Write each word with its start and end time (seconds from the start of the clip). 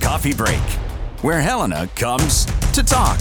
Coffee 0.00 0.34
Break, 0.34 0.60
where 1.22 1.40
Helena 1.40 1.88
comes 1.94 2.44
to 2.72 2.82
talk. 2.82 3.18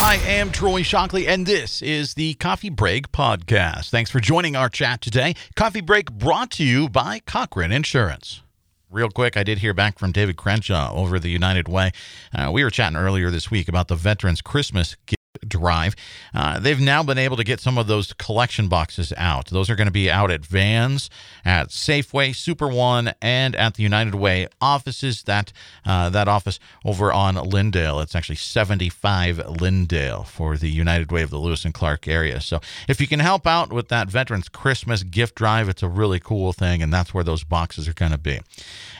I 0.00 0.20
am 0.26 0.50
Troy 0.50 0.82
Shockley, 0.82 1.26
and 1.26 1.46
this 1.46 1.82
is 1.82 2.14
the 2.14 2.34
Coffee 2.34 2.70
Break 2.70 3.10
Podcast. 3.12 3.90
Thanks 3.90 4.10
for 4.10 4.20
joining 4.20 4.56
our 4.56 4.68
chat 4.68 5.00
today. 5.00 5.34
Coffee 5.56 5.80
Break 5.80 6.12
brought 6.12 6.50
to 6.52 6.64
you 6.64 6.88
by 6.88 7.20
Cochrane 7.26 7.72
Insurance. 7.72 8.42
Real 8.88 9.10
quick, 9.10 9.36
I 9.36 9.42
did 9.42 9.58
hear 9.58 9.74
back 9.74 9.98
from 9.98 10.10
David 10.12 10.36
Crenshaw 10.36 10.92
over 10.94 11.18
the 11.18 11.30
United 11.30 11.68
Way. 11.68 11.92
Uh, 12.34 12.50
we 12.52 12.64
were 12.64 12.70
chatting 12.70 12.96
earlier 12.96 13.30
this 13.30 13.50
week 13.50 13.68
about 13.68 13.88
the 13.88 13.94
Veterans 13.94 14.40
Christmas 14.40 14.96
gift 15.06 15.19
drive. 15.50 15.94
Uh, 16.32 16.58
they've 16.58 16.80
now 16.80 17.02
been 17.02 17.18
able 17.18 17.36
to 17.36 17.44
get 17.44 17.60
some 17.60 17.76
of 17.76 17.86
those 17.86 18.12
collection 18.14 18.68
boxes 18.68 19.12
out. 19.16 19.46
Those 19.46 19.68
are 19.68 19.76
going 19.76 19.86
to 19.88 19.92
be 19.92 20.10
out 20.10 20.30
at 20.30 20.44
Vans, 20.46 21.10
at 21.44 21.68
Safeway, 21.68 22.34
Super 22.34 22.68
One, 22.68 23.12
and 23.20 23.54
at 23.56 23.74
the 23.74 23.82
United 23.82 24.14
Way 24.14 24.48
offices. 24.60 25.24
That 25.24 25.52
uh, 25.84 26.08
that 26.10 26.28
office 26.28 26.58
over 26.84 27.12
on 27.12 27.34
Lyndale. 27.34 28.00
It's 28.00 28.14
actually 28.14 28.36
75 28.36 29.60
Lyndale 29.60 30.24
for 30.24 30.56
the 30.56 30.70
United 30.70 31.12
Way 31.12 31.22
of 31.22 31.30
the 31.30 31.38
Lewis 31.38 31.64
and 31.64 31.74
Clark 31.74 32.08
area. 32.08 32.40
So 32.40 32.60
if 32.88 33.00
you 33.00 33.06
can 33.06 33.20
help 33.20 33.46
out 33.46 33.72
with 33.72 33.88
that 33.88 34.08
Veterans 34.08 34.48
Christmas 34.48 35.02
gift 35.02 35.34
drive, 35.34 35.68
it's 35.68 35.82
a 35.82 35.88
really 35.88 36.20
cool 36.20 36.52
thing, 36.52 36.82
and 36.82 36.92
that's 36.92 37.12
where 37.12 37.24
those 37.24 37.44
boxes 37.44 37.88
are 37.88 37.94
going 37.94 38.12
to 38.12 38.18
be. 38.18 38.40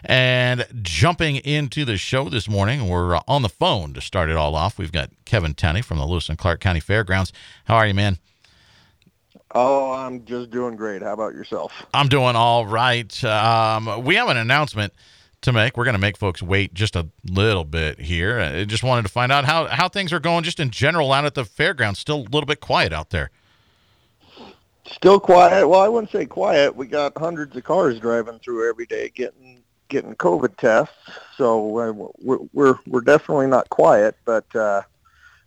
And 0.04 0.66
jumping 0.82 1.36
into 1.36 1.84
the 1.84 1.96
show 1.96 2.28
this 2.28 2.48
morning, 2.48 2.88
we're 2.88 3.20
on 3.28 3.42
the 3.42 3.48
phone 3.48 3.92
to 3.94 4.00
start 4.00 4.28
it 4.28 4.36
all 4.36 4.54
off. 4.54 4.78
We've 4.78 4.92
got 4.92 5.10
Kevin 5.30 5.54
Tenney 5.54 5.80
from 5.80 5.98
the 5.98 6.06
Lewis 6.06 6.28
and 6.28 6.36
Clark 6.36 6.58
County 6.58 6.80
Fairgrounds. 6.80 7.32
How 7.66 7.76
are 7.76 7.86
you, 7.86 7.94
man? 7.94 8.18
Oh, 9.54 9.92
I'm 9.92 10.24
just 10.24 10.50
doing 10.50 10.74
great. 10.74 11.02
How 11.02 11.12
about 11.12 11.34
yourself? 11.34 11.72
I'm 11.94 12.08
doing 12.08 12.34
all 12.34 12.66
right. 12.66 13.22
Um, 13.22 14.02
we 14.02 14.16
have 14.16 14.28
an 14.28 14.36
announcement 14.36 14.92
to 15.42 15.52
make. 15.52 15.76
We're 15.76 15.84
going 15.84 15.94
to 15.94 16.00
make 16.00 16.16
folks 16.16 16.42
wait 16.42 16.74
just 16.74 16.96
a 16.96 17.06
little 17.24 17.64
bit 17.64 18.00
here. 18.00 18.40
I 18.40 18.64
just 18.64 18.82
wanted 18.82 19.02
to 19.02 19.08
find 19.08 19.30
out 19.30 19.44
how, 19.44 19.66
how 19.66 19.88
things 19.88 20.12
are 20.12 20.18
going 20.18 20.42
just 20.42 20.58
in 20.58 20.70
general 20.70 21.12
out 21.12 21.24
at 21.24 21.34
the 21.34 21.44
fairgrounds. 21.44 22.00
Still 22.00 22.22
a 22.22 22.28
little 22.30 22.44
bit 22.46 22.58
quiet 22.58 22.92
out 22.92 23.10
there. 23.10 23.30
Still 24.90 25.20
quiet. 25.20 25.68
Well, 25.68 25.80
I 25.80 25.86
wouldn't 25.86 26.10
say 26.10 26.26
quiet. 26.26 26.74
We 26.74 26.88
got 26.88 27.16
hundreds 27.16 27.56
of 27.56 27.62
cars 27.62 28.00
driving 28.00 28.40
through 28.40 28.68
every 28.68 28.86
day 28.86 29.12
getting 29.14 29.62
getting 29.88 30.16
COVID 30.16 30.56
tests. 30.56 30.94
So 31.36 31.78
uh, 31.78 31.92
we're, 32.18 32.38
we're 32.52 32.78
we're 32.88 33.00
definitely 33.00 33.46
not 33.46 33.68
quiet, 33.70 34.16
but 34.24 34.44
uh, 34.56 34.82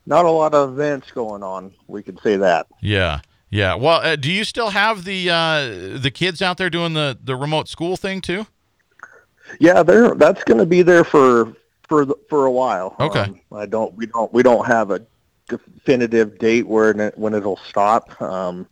not 0.05 0.25
a 0.25 0.29
lot 0.29 0.53
of 0.53 0.73
events 0.73 1.11
going 1.11 1.43
on. 1.43 1.73
We 1.87 2.03
could 2.03 2.19
say 2.21 2.37
that. 2.37 2.67
Yeah. 2.81 3.21
Yeah. 3.49 3.75
Well, 3.75 4.01
uh, 4.01 4.15
do 4.15 4.31
you 4.31 4.43
still 4.43 4.71
have 4.71 5.03
the 5.05 5.29
uh, 5.29 5.99
the 5.99 6.11
kids 6.13 6.41
out 6.41 6.57
there 6.57 6.69
doing 6.69 6.93
the, 6.93 7.17
the 7.23 7.35
remote 7.35 7.67
school 7.67 7.97
thing 7.97 8.21
too? 8.21 8.47
Yeah, 9.59 9.83
they're 9.83 10.15
that's 10.15 10.43
going 10.43 10.59
to 10.59 10.65
be 10.65 10.81
there 10.81 11.03
for 11.03 11.53
for 11.87 12.05
for 12.29 12.45
a 12.45 12.51
while. 12.51 12.95
Okay. 12.99 13.19
Um, 13.19 13.39
I 13.51 13.65
don't 13.65 13.93
we 13.95 14.07
don't 14.07 14.33
we 14.33 14.43
don't 14.43 14.65
have 14.65 14.91
a 14.91 15.01
definitive 15.47 16.39
date 16.39 16.67
where 16.67 17.11
when 17.15 17.33
it'll 17.33 17.57
stop. 17.57 18.19
Um, 18.21 18.67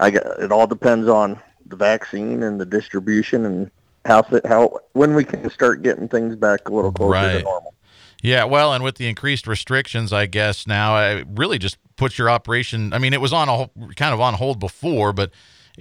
I 0.00 0.08
it 0.08 0.52
all 0.52 0.66
depends 0.66 1.08
on 1.08 1.40
the 1.66 1.76
vaccine 1.76 2.42
and 2.42 2.60
the 2.60 2.66
distribution 2.66 3.46
and 3.46 3.70
how 4.04 4.24
how 4.44 4.78
when 4.92 5.14
we 5.14 5.24
can 5.24 5.48
start 5.50 5.82
getting 5.82 6.08
things 6.08 6.36
back 6.36 6.68
a 6.68 6.74
little 6.74 6.92
closer 6.92 7.12
right. 7.12 7.38
to 7.38 7.42
normal. 7.42 7.74
Yeah, 8.22 8.44
well, 8.44 8.72
and 8.72 8.84
with 8.84 8.96
the 8.96 9.08
increased 9.08 9.48
restrictions, 9.48 10.12
I 10.12 10.26
guess 10.26 10.64
now 10.64 10.96
it 11.16 11.26
really 11.28 11.58
just 11.58 11.76
puts 11.96 12.16
your 12.16 12.30
operation. 12.30 12.92
I 12.92 12.98
mean, 12.98 13.12
it 13.12 13.20
was 13.20 13.32
on 13.32 13.48
a 13.48 13.68
kind 13.94 14.14
of 14.14 14.20
on 14.20 14.34
hold 14.34 14.60
before, 14.60 15.12
but 15.12 15.32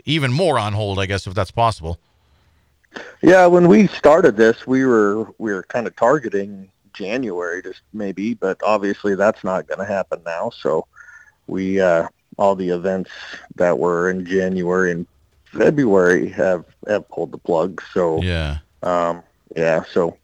even 0.06 0.34
more 0.34 0.58
on 0.58 0.74
hold, 0.74 1.00
I 1.00 1.06
guess, 1.06 1.28
if 1.28 1.36
that's 1.36 1.52
possible. 1.52 2.00
Yeah, 3.22 3.46
when 3.46 3.68
we 3.68 3.88
started 3.88 4.38
this, 4.38 4.66
we 4.66 4.86
were 4.86 5.28
we 5.38 5.54
were 5.54 5.64
kind 5.64 5.86
of 5.86 5.96
targeting 5.96 6.70
January, 6.94 7.62
just 7.62 7.82
maybe, 7.94 8.34
but 8.34 8.58
obviously 8.64 9.14
that's 9.16 9.44
not 9.44 9.68
going 9.68 9.80
to 9.80 9.86
happen 9.86 10.22
now. 10.26 10.50
So 10.50 10.88
we 11.46 11.80
uh, 11.80 12.08
all 12.38 12.56
the 12.56 12.70
events 12.70 13.12
that 13.56 13.78
were 13.78 14.10
in 14.10 14.26
January 14.26 14.92
and 14.92 15.06
February 15.46 16.30
have 16.30 16.66
have 16.88 17.08
pulled 17.10 17.32
the 17.32 17.38
plug. 17.38 17.84
So 17.94 18.20
yeah, 18.24 18.58
um, 18.82 19.22
yeah. 19.56 19.84
So 19.94 20.18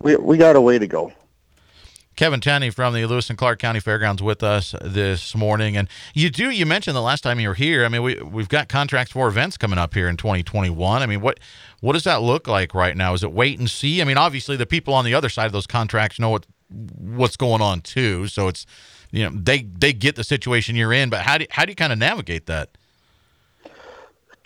we 0.00 0.14
we 0.14 0.38
got 0.38 0.54
a 0.54 0.60
way 0.60 0.78
to 0.78 0.86
go. 0.86 1.12
Kevin 2.16 2.40
Tenney 2.40 2.70
from 2.70 2.94
the 2.94 3.04
Lewis 3.04 3.28
and 3.28 3.38
Clark 3.38 3.58
County 3.58 3.78
Fairgrounds 3.78 4.22
with 4.22 4.42
us 4.42 4.74
this 4.80 5.34
morning. 5.34 5.76
And 5.76 5.88
you 6.14 6.30
do 6.30 6.50
you 6.50 6.64
mentioned 6.64 6.96
the 6.96 7.02
last 7.02 7.20
time 7.20 7.38
you 7.38 7.48
were 7.48 7.54
here. 7.54 7.84
I 7.84 7.88
mean, 7.88 8.02
we 8.02 8.20
we've 8.22 8.48
got 8.48 8.68
contracts 8.68 9.12
for 9.12 9.28
events 9.28 9.56
coming 9.56 9.78
up 9.78 9.94
here 9.94 10.08
in 10.08 10.16
2021. 10.16 11.02
I 11.02 11.06
mean, 11.06 11.20
what 11.20 11.38
what 11.80 11.92
does 11.92 12.04
that 12.04 12.22
look 12.22 12.48
like 12.48 12.74
right 12.74 12.96
now? 12.96 13.12
Is 13.12 13.22
it 13.22 13.32
wait 13.32 13.58
and 13.58 13.70
see? 13.70 14.00
I 14.00 14.04
mean, 14.04 14.16
obviously 14.16 14.56
the 14.56 14.66
people 14.66 14.94
on 14.94 15.04
the 15.04 15.14
other 15.14 15.28
side 15.28 15.46
of 15.46 15.52
those 15.52 15.66
contracts 15.66 16.18
know 16.18 16.30
what 16.30 16.46
what's 16.70 17.36
going 17.36 17.60
on 17.60 17.82
too. 17.82 18.28
So 18.28 18.48
it's 18.48 18.64
you 19.10 19.24
know 19.24 19.38
they 19.38 19.62
they 19.62 19.92
get 19.92 20.16
the 20.16 20.24
situation 20.24 20.74
you're 20.74 20.92
in, 20.92 21.10
but 21.10 21.20
how 21.20 21.38
do 21.38 21.46
how 21.50 21.64
do 21.64 21.70
you 21.70 21.76
kind 21.76 21.92
of 21.92 21.98
navigate 21.98 22.46
that? 22.46 22.70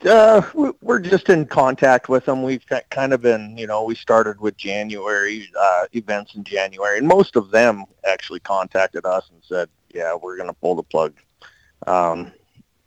Uh, 0.04 0.42
we're 0.80 0.98
just 0.98 1.28
in 1.28 1.44
contact 1.44 2.08
with 2.08 2.24
them. 2.24 2.42
We've 2.42 2.64
kind 2.90 3.12
of 3.12 3.20
been, 3.20 3.56
you 3.58 3.66
know, 3.66 3.84
we 3.84 3.94
started 3.94 4.40
with 4.40 4.56
January 4.56 5.48
uh, 5.58 5.86
events 5.92 6.34
in 6.34 6.44
January, 6.44 6.98
and 6.98 7.06
most 7.06 7.36
of 7.36 7.50
them 7.50 7.84
actually 8.06 8.40
contacted 8.40 9.04
us 9.04 9.28
and 9.30 9.42
said, 9.42 9.68
"Yeah, 9.92 10.14
we're 10.14 10.36
going 10.36 10.48
to 10.48 10.54
pull 10.54 10.74
the 10.74 10.82
plug." 10.82 11.14
Um, 11.86 12.32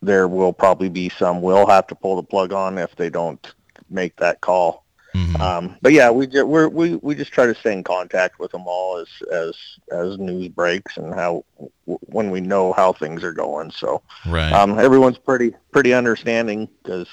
there 0.02 0.28
will 0.28 0.54
probably 0.54 0.90
be 0.90 1.10
some 1.10 1.42
we'll 1.42 1.68
have 1.68 1.88
to 1.88 1.96
pull 1.96 2.16
the 2.16 2.24
plug 2.24 2.52
on 2.52 2.78
if 2.78 2.96
they 2.96 3.10
don't 3.10 3.54
make 3.90 4.16
that 4.18 4.42
call. 4.42 4.83
Mm-hmm. 5.14 5.42
Um, 5.42 5.78
but 5.82 5.94
yeah, 5.94 6.10
we 6.10 6.26
just, 6.26 6.48
we're, 6.48 6.68
we 6.68 6.96
we 6.96 7.14
just 7.14 7.32
try 7.32 7.46
to 7.46 7.54
stay 7.54 7.74
in 7.74 7.84
contact 7.84 8.40
with 8.40 8.52
them 8.52 8.64
all 8.66 8.98
as 8.98 9.08
as 9.32 9.56
as 9.92 10.18
news 10.18 10.50
breaks 10.50 10.98
and 10.98 11.14
how 11.14 11.46
when 11.86 12.32
we 12.32 12.42
know 12.42 12.74
how 12.74 12.94
things 12.94 13.24
are 13.24 13.34
going. 13.34 13.70
So 13.72 14.02
right. 14.28 14.52
um, 14.52 14.80
everyone's 14.80 15.20
pretty 15.20 15.54
pretty 15.72 15.94
understanding 15.94 16.68
because 16.82 17.08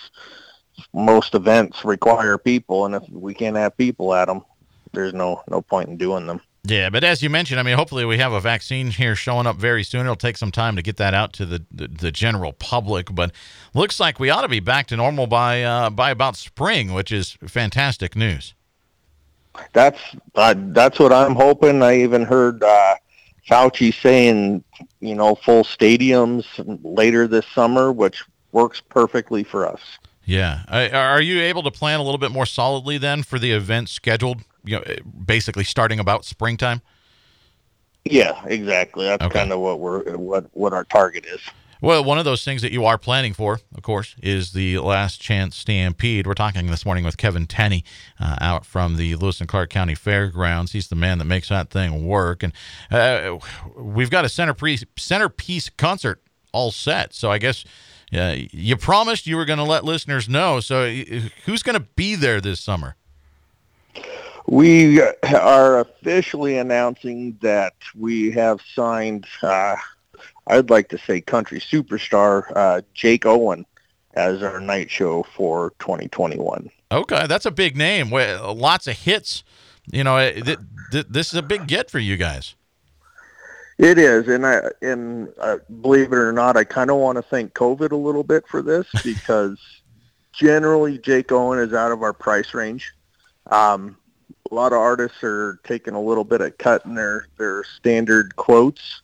most 0.94 1.34
events 1.34 1.84
require 1.84 2.38
people, 2.38 2.86
and 2.86 2.94
if 2.94 3.08
we 3.10 3.34
can't 3.34 3.56
have 3.56 3.76
people 3.76 4.14
at 4.14 4.26
them, 4.26 4.44
there's 4.92 5.12
no 5.12 5.42
no 5.48 5.60
point 5.60 5.90
in 5.90 5.96
doing 5.96 6.26
them. 6.26 6.40
Yeah, 6.64 6.90
but 6.90 7.04
as 7.04 7.22
you 7.22 7.30
mentioned, 7.30 7.58
I 7.58 7.62
mean, 7.62 7.76
hopefully 7.76 8.04
we 8.04 8.18
have 8.18 8.32
a 8.32 8.40
vaccine 8.40 8.90
here 8.90 9.16
showing 9.16 9.46
up 9.46 9.56
very 9.56 9.82
soon. 9.82 10.02
It'll 10.02 10.14
take 10.14 10.36
some 10.36 10.50
time 10.50 10.76
to 10.76 10.82
get 10.82 10.98
that 10.98 11.14
out 11.14 11.32
to 11.34 11.46
the 11.46 11.64
the, 11.70 11.88
the 11.88 12.12
general 12.12 12.52
public, 12.52 13.14
but 13.14 13.32
looks 13.72 13.98
like 13.98 14.20
we 14.20 14.28
ought 14.28 14.42
to 14.42 14.48
be 14.48 14.60
back 14.60 14.86
to 14.88 14.96
normal 14.96 15.26
by 15.26 15.62
uh, 15.62 15.88
by 15.88 16.10
about 16.10 16.36
spring, 16.36 16.92
which 16.92 17.12
is 17.12 17.38
fantastic 17.46 18.14
news. 18.14 18.54
That's 19.72 20.00
uh, 20.34 20.54
that's 20.56 20.98
what 20.98 21.12
I'm 21.12 21.34
hoping. 21.34 21.82
I 21.82 22.02
even 22.02 22.24
heard 22.24 22.62
uh, 22.62 22.96
Fauci 23.48 23.94
saying, 23.94 24.62
you 25.00 25.14
know, 25.14 25.36
full 25.36 25.64
stadiums 25.64 26.44
later 26.84 27.26
this 27.26 27.46
summer, 27.46 27.90
which 27.90 28.22
works 28.52 28.80
perfectly 28.80 29.44
for 29.44 29.66
us. 29.66 29.80
Yeah, 30.26 30.62
are 30.68 31.20
you 31.20 31.40
able 31.40 31.62
to 31.64 31.70
plan 31.72 31.98
a 31.98 32.02
little 32.04 32.18
bit 32.18 32.30
more 32.30 32.46
solidly 32.46 32.98
then 32.98 33.24
for 33.24 33.38
the 33.38 33.50
event 33.50 33.88
scheduled 33.88 34.42
you 34.64 34.76
know, 34.76 34.84
basically 35.24 35.64
starting 35.64 36.00
about 36.00 36.24
springtime? 36.24 36.82
Yeah, 38.04 38.42
exactly. 38.46 39.06
That's 39.06 39.22
okay. 39.22 39.38
kind 39.38 39.52
of 39.52 39.60
what 39.60 39.78
we're 39.78 40.16
what 40.16 40.46
what 40.52 40.72
our 40.72 40.84
target 40.84 41.26
is. 41.26 41.40
Well, 41.82 42.04
one 42.04 42.18
of 42.18 42.26
those 42.26 42.44
things 42.44 42.60
that 42.60 42.72
you 42.72 42.84
are 42.84 42.98
planning 42.98 43.32
for, 43.32 43.60
of 43.74 43.82
course, 43.82 44.14
is 44.22 44.52
the 44.52 44.78
Last 44.78 45.18
Chance 45.18 45.56
Stampede. 45.56 46.26
We're 46.26 46.34
talking 46.34 46.66
this 46.66 46.84
morning 46.84 47.04
with 47.04 47.16
Kevin 47.16 47.46
Tenney 47.46 47.84
uh, 48.18 48.36
out 48.38 48.66
from 48.66 48.96
the 48.96 49.14
Lewis 49.16 49.40
and 49.40 49.48
Clark 49.48 49.70
County 49.70 49.94
Fairgrounds. 49.94 50.72
He's 50.72 50.88
the 50.88 50.94
man 50.94 51.16
that 51.18 51.24
makes 51.24 51.48
that 51.48 51.70
thing 51.70 52.06
work, 52.06 52.42
and 52.42 52.52
uh, 52.90 53.38
we've 53.78 54.10
got 54.10 54.26
a 54.26 54.28
centerpiece 54.28 54.84
centerpiece 54.98 55.70
concert 55.70 56.20
all 56.52 56.70
set. 56.70 57.14
So 57.14 57.30
I 57.30 57.38
guess 57.38 57.64
uh, 58.12 58.36
you 58.36 58.76
promised 58.76 59.26
you 59.26 59.36
were 59.36 59.46
going 59.46 59.58
to 59.58 59.64
let 59.64 59.82
listeners 59.82 60.28
know. 60.28 60.60
So 60.60 60.90
who's 61.46 61.62
going 61.62 61.78
to 61.78 61.86
be 61.96 62.14
there 62.14 62.42
this 62.42 62.60
summer? 62.60 62.96
We 64.50 65.00
are 65.00 65.78
officially 65.78 66.58
announcing 66.58 67.38
that 67.40 67.74
we 67.96 68.32
have 68.32 68.60
signed, 68.74 69.24
uh, 69.44 69.76
I'd 70.48 70.70
like 70.70 70.88
to 70.88 70.98
say 70.98 71.20
country 71.20 71.60
superstar, 71.60 72.50
uh, 72.56 72.82
Jake 72.92 73.26
Owen 73.26 73.64
as 74.14 74.42
our 74.42 74.58
night 74.58 74.90
show 74.90 75.24
for 75.36 75.72
2021. 75.78 76.68
Okay, 76.90 77.26
that's 77.28 77.46
a 77.46 77.52
big 77.52 77.76
name. 77.76 78.10
Lots 78.10 78.88
of 78.88 78.98
hits. 78.98 79.44
You 79.86 80.02
know, 80.02 80.18
th- 80.18 80.58
th- 80.90 81.06
this 81.08 81.28
is 81.28 81.34
a 81.34 81.42
big 81.42 81.68
get 81.68 81.88
for 81.88 82.00
you 82.00 82.16
guys. 82.16 82.56
It 83.78 83.98
is, 83.98 84.26
and 84.26 84.44
I 84.44 84.62
and 84.82 85.28
uh, 85.38 85.58
believe 85.80 86.12
it 86.12 86.16
or 86.16 86.32
not, 86.32 86.56
I 86.56 86.64
kind 86.64 86.90
of 86.90 86.96
want 86.96 87.16
to 87.16 87.22
thank 87.22 87.54
COVID 87.54 87.92
a 87.92 87.96
little 87.96 88.24
bit 88.24 88.48
for 88.48 88.62
this 88.62 88.88
because 89.04 89.60
generally 90.32 90.98
Jake 90.98 91.30
Owen 91.30 91.60
is 91.60 91.72
out 91.72 91.92
of 91.92 92.02
our 92.02 92.12
price 92.12 92.52
range. 92.52 92.92
Um, 93.46 93.96
a 94.50 94.54
lot 94.54 94.72
of 94.72 94.78
artists 94.78 95.22
are 95.22 95.60
taking 95.64 95.94
a 95.94 96.00
little 96.00 96.24
bit 96.24 96.40
of 96.40 96.56
cut 96.58 96.84
in 96.84 96.94
their 96.94 97.26
their 97.38 97.64
standard 97.64 98.36
quotes. 98.36 99.02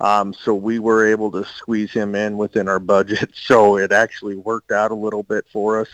Um, 0.00 0.32
so 0.32 0.54
we 0.54 0.78
were 0.78 1.06
able 1.06 1.30
to 1.32 1.44
squeeze 1.44 1.92
him 1.92 2.14
in 2.14 2.36
within 2.36 2.68
our 2.68 2.78
budget. 2.78 3.30
So 3.34 3.78
it 3.78 3.92
actually 3.92 4.36
worked 4.36 4.70
out 4.70 4.90
a 4.90 4.94
little 4.94 5.22
bit 5.22 5.46
for 5.52 5.80
us. 5.80 5.88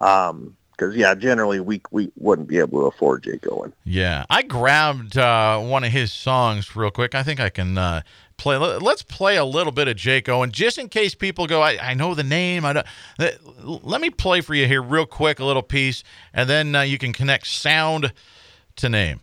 Um, 0.00 0.56
because 0.78 0.94
yeah, 0.94 1.14
generally 1.14 1.58
we 1.58 1.82
we 1.90 2.12
wouldn't 2.16 2.46
be 2.46 2.58
able 2.58 2.80
to 2.80 2.86
afford 2.86 3.24
Jake 3.24 3.44
Owen. 3.50 3.72
Yeah, 3.84 4.24
I 4.30 4.42
grabbed 4.42 5.18
uh, 5.18 5.58
one 5.60 5.82
of 5.82 5.90
his 5.90 6.12
songs 6.12 6.76
real 6.76 6.92
quick. 6.92 7.16
I 7.16 7.24
think 7.24 7.40
I 7.40 7.50
can 7.50 7.76
uh, 7.76 8.02
play. 8.38 8.56
Let's 8.56 9.02
play 9.02 9.36
a 9.36 9.44
little 9.44 9.72
bit 9.72 9.88
of 9.88 9.96
Jake 9.96 10.28
Owen, 10.28 10.50
just 10.50 10.78
in 10.78 10.88
case 10.88 11.14
people 11.14 11.46
go. 11.46 11.60
I, 11.60 11.90
I 11.90 11.94
know 11.94 12.14
the 12.14 12.24
name. 12.24 12.64
I 12.64 12.72
don't. 12.72 12.86
Let 13.84 14.00
me 14.00 14.08
play 14.08 14.40
for 14.40 14.54
you 14.54 14.66
here 14.66 14.80
real 14.80 15.04
quick, 15.04 15.38
a 15.38 15.44
little 15.44 15.62
piece, 15.62 16.02
and 16.32 16.48
then 16.48 16.74
uh, 16.74 16.80
you 16.80 16.96
can 16.96 17.12
connect 17.12 17.46
sound 17.48 18.14
to 18.76 18.88
name. 18.88 19.20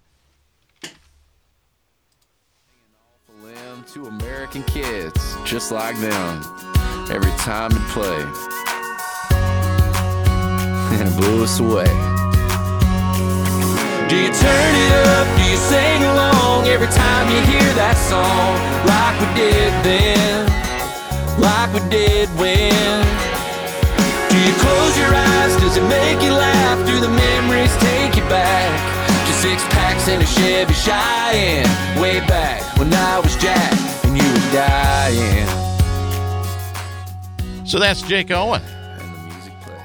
Two 3.94 4.07
American 4.07 4.63
kids, 4.63 5.38
just 5.45 5.71
like 5.71 5.95
them, 6.00 6.41
every 7.09 7.31
time 7.38 7.71
it 7.71 7.88
played, 7.89 8.27
and 10.91 11.07
it 11.07 11.15
blew 11.18 11.44
us 11.44 11.59
away. 11.59 12.14
Do 14.10 14.16
you 14.16 14.30
turn 14.30 14.72
it 14.86 14.92
up? 15.10 15.25
Do 15.38 15.44
you 15.50 15.57
sing 15.57 16.04
along 16.04 16.68
every 16.68 16.88
time 16.88 17.25
you 17.34 17.42
hear 17.50 17.74
that 17.74 17.98
song? 17.98 18.54
Like 18.86 19.16
we 19.18 19.28
did 19.34 19.74
then, 19.81 20.46
like 21.42 21.74
we 21.74 21.81
did 21.90 22.30
when. 22.38 23.02
Do 24.30 24.38
you 24.38 24.54
close 24.62 24.94
your 24.98 25.10
eyes? 25.10 25.56
Does 25.57 25.78
it 25.78 25.88
make 25.90 26.22
you 26.22 26.31
laugh? 26.31 26.86
Do 26.86 27.00
the 27.00 27.10
memories 27.10 27.75
take 27.78 28.16
you 28.16 28.24
back? 28.30 28.69
To 29.28 29.34
Six 29.34 29.63
packs 29.74 30.07
in 30.07 30.22
a 30.22 30.25
Chevy 30.25 30.74
Cheyenne 30.74 31.68
Way 32.02 32.19
back 32.22 32.62
when 32.80 32.92
I 32.94 33.19
was 33.19 33.36
Jack 33.36 33.74
and 34.04 34.18
you 34.18 34.24
were 34.24 34.52
Diane 34.52 35.48
So 37.66 37.78
that's 37.80 38.02
Jake 38.02 38.31
Owen. 38.31 38.62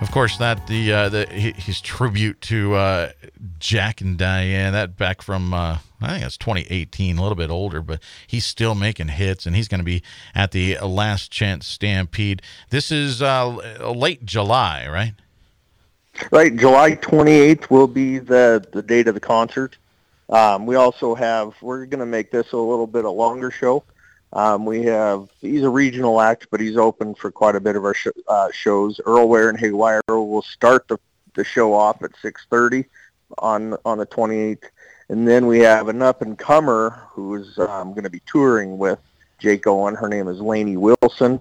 Of 0.00 0.10
course, 0.12 0.38
that 0.38 0.66
the 0.66 0.92
uh, 0.92 1.08
the 1.10 1.26
his 1.26 1.80
tribute 1.80 2.40
to 2.42 2.74
uh, 2.74 3.10
Jack 3.58 4.00
and 4.00 4.16
Diane. 4.16 4.72
That 4.72 4.96
back 4.96 5.20
from 5.20 5.52
uh, 5.52 5.78
I 6.00 6.12
think 6.12 6.24
it's 6.24 6.38
2018, 6.38 7.18
a 7.18 7.22
little 7.22 7.36
bit 7.36 7.50
older, 7.50 7.82
but 7.82 8.00
he's 8.26 8.46
still 8.46 8.74
making 8.74 9.08
hits, 9.08 9.44
and 9.44 9.54
he's 9.54 9.68
going 9.68 9.80
to 9.80 9.84
be 9.84 10.02
at 10.34 10.52
the 10.52 10.78
Last 10.78 11.30
Chance 11.30 11.66
Stampede. 11.66 12.40
This 12.70 12.90
is 12.90 13.20
uh, 13.20 13.48
late 13.94 14.24
July, 14.24 14.88
right? 14.88 15.12
Right, 16.30 16.56
July 16.56 16.92
28th 16.92 17.70
will 17.70 17.86
be 17.86 18.18
the 18.18 18.66
the 18.72 18.82
date 18.82 19.06
of 19.06 19.14
the 19.14 19.20
concert. 19.20 19.76
Um, 20.30 20.64
we 20.64 20.76
also 20.76 21.14
have 21.14 21.60
we're 21.60 21.84
going 21.84 22.00
to 22.00 22.06
make 22.06 22.30
this 22.30 22.52
a 22.52 22.56
little 22.56 22.86
bit 22.86 23.04
a 23.04 23.10
longer 23.10 23.50
show. 23.50 23.84
Um, 24.32 24.64
we 24.64 24.84
have 24.84 25.28
he's 25.40 25.64
a 25.64 25.70
regional 25.70 26.20
act, 26.20 26.48
but 26.50 26.60
he's 26.60 26.76
open 26.76 27.14
for 27.14 27.30
quite 27.30 27.56
a 27.56 27.60
bit 27.60 27.76
of 27.76 27.84
our 27.84 27.94
sh- 27.94 28.08
uh, 28.28 28.48
shows. 28.52 29.00
Earl 29.04 29.28
Ware 29.28 29.48
and 29.48 29.58
Haywire 29.58 30.00
will 30.08 30.42
start 30.42 30.86
the 30.88 30.98
the 31.34 31.44
show 31.44 31.72
off 31.72 32.02
at 32.02 32.12
6:30 32.22 32.84
on 33.38 33.76
on 33.84 33.98
the 33.98 34.06
28th, 34.06 34.64
and 35.08 35.26
then 35.26 35.46
we 35.46 35.58
have 35.60 35.88
an 35.88 36.02
up 36.02 36.22
and 36.22 36.38
comer 36.38 37.08
who's 37.10 37.58
um, 37.58 37.90
going 37.90 38.04
to 38.04 38.10
be 38.10 38.22
touring 38.26 38.78
with 38.78 39.00
Jake 39.38 39.66
Owen. 39.66 39.94
Her 39.94 40.08
name 40.08 40.28
is 40.28 40.40
Lainey 40.40 40.76
Wilson. 40.76 41.40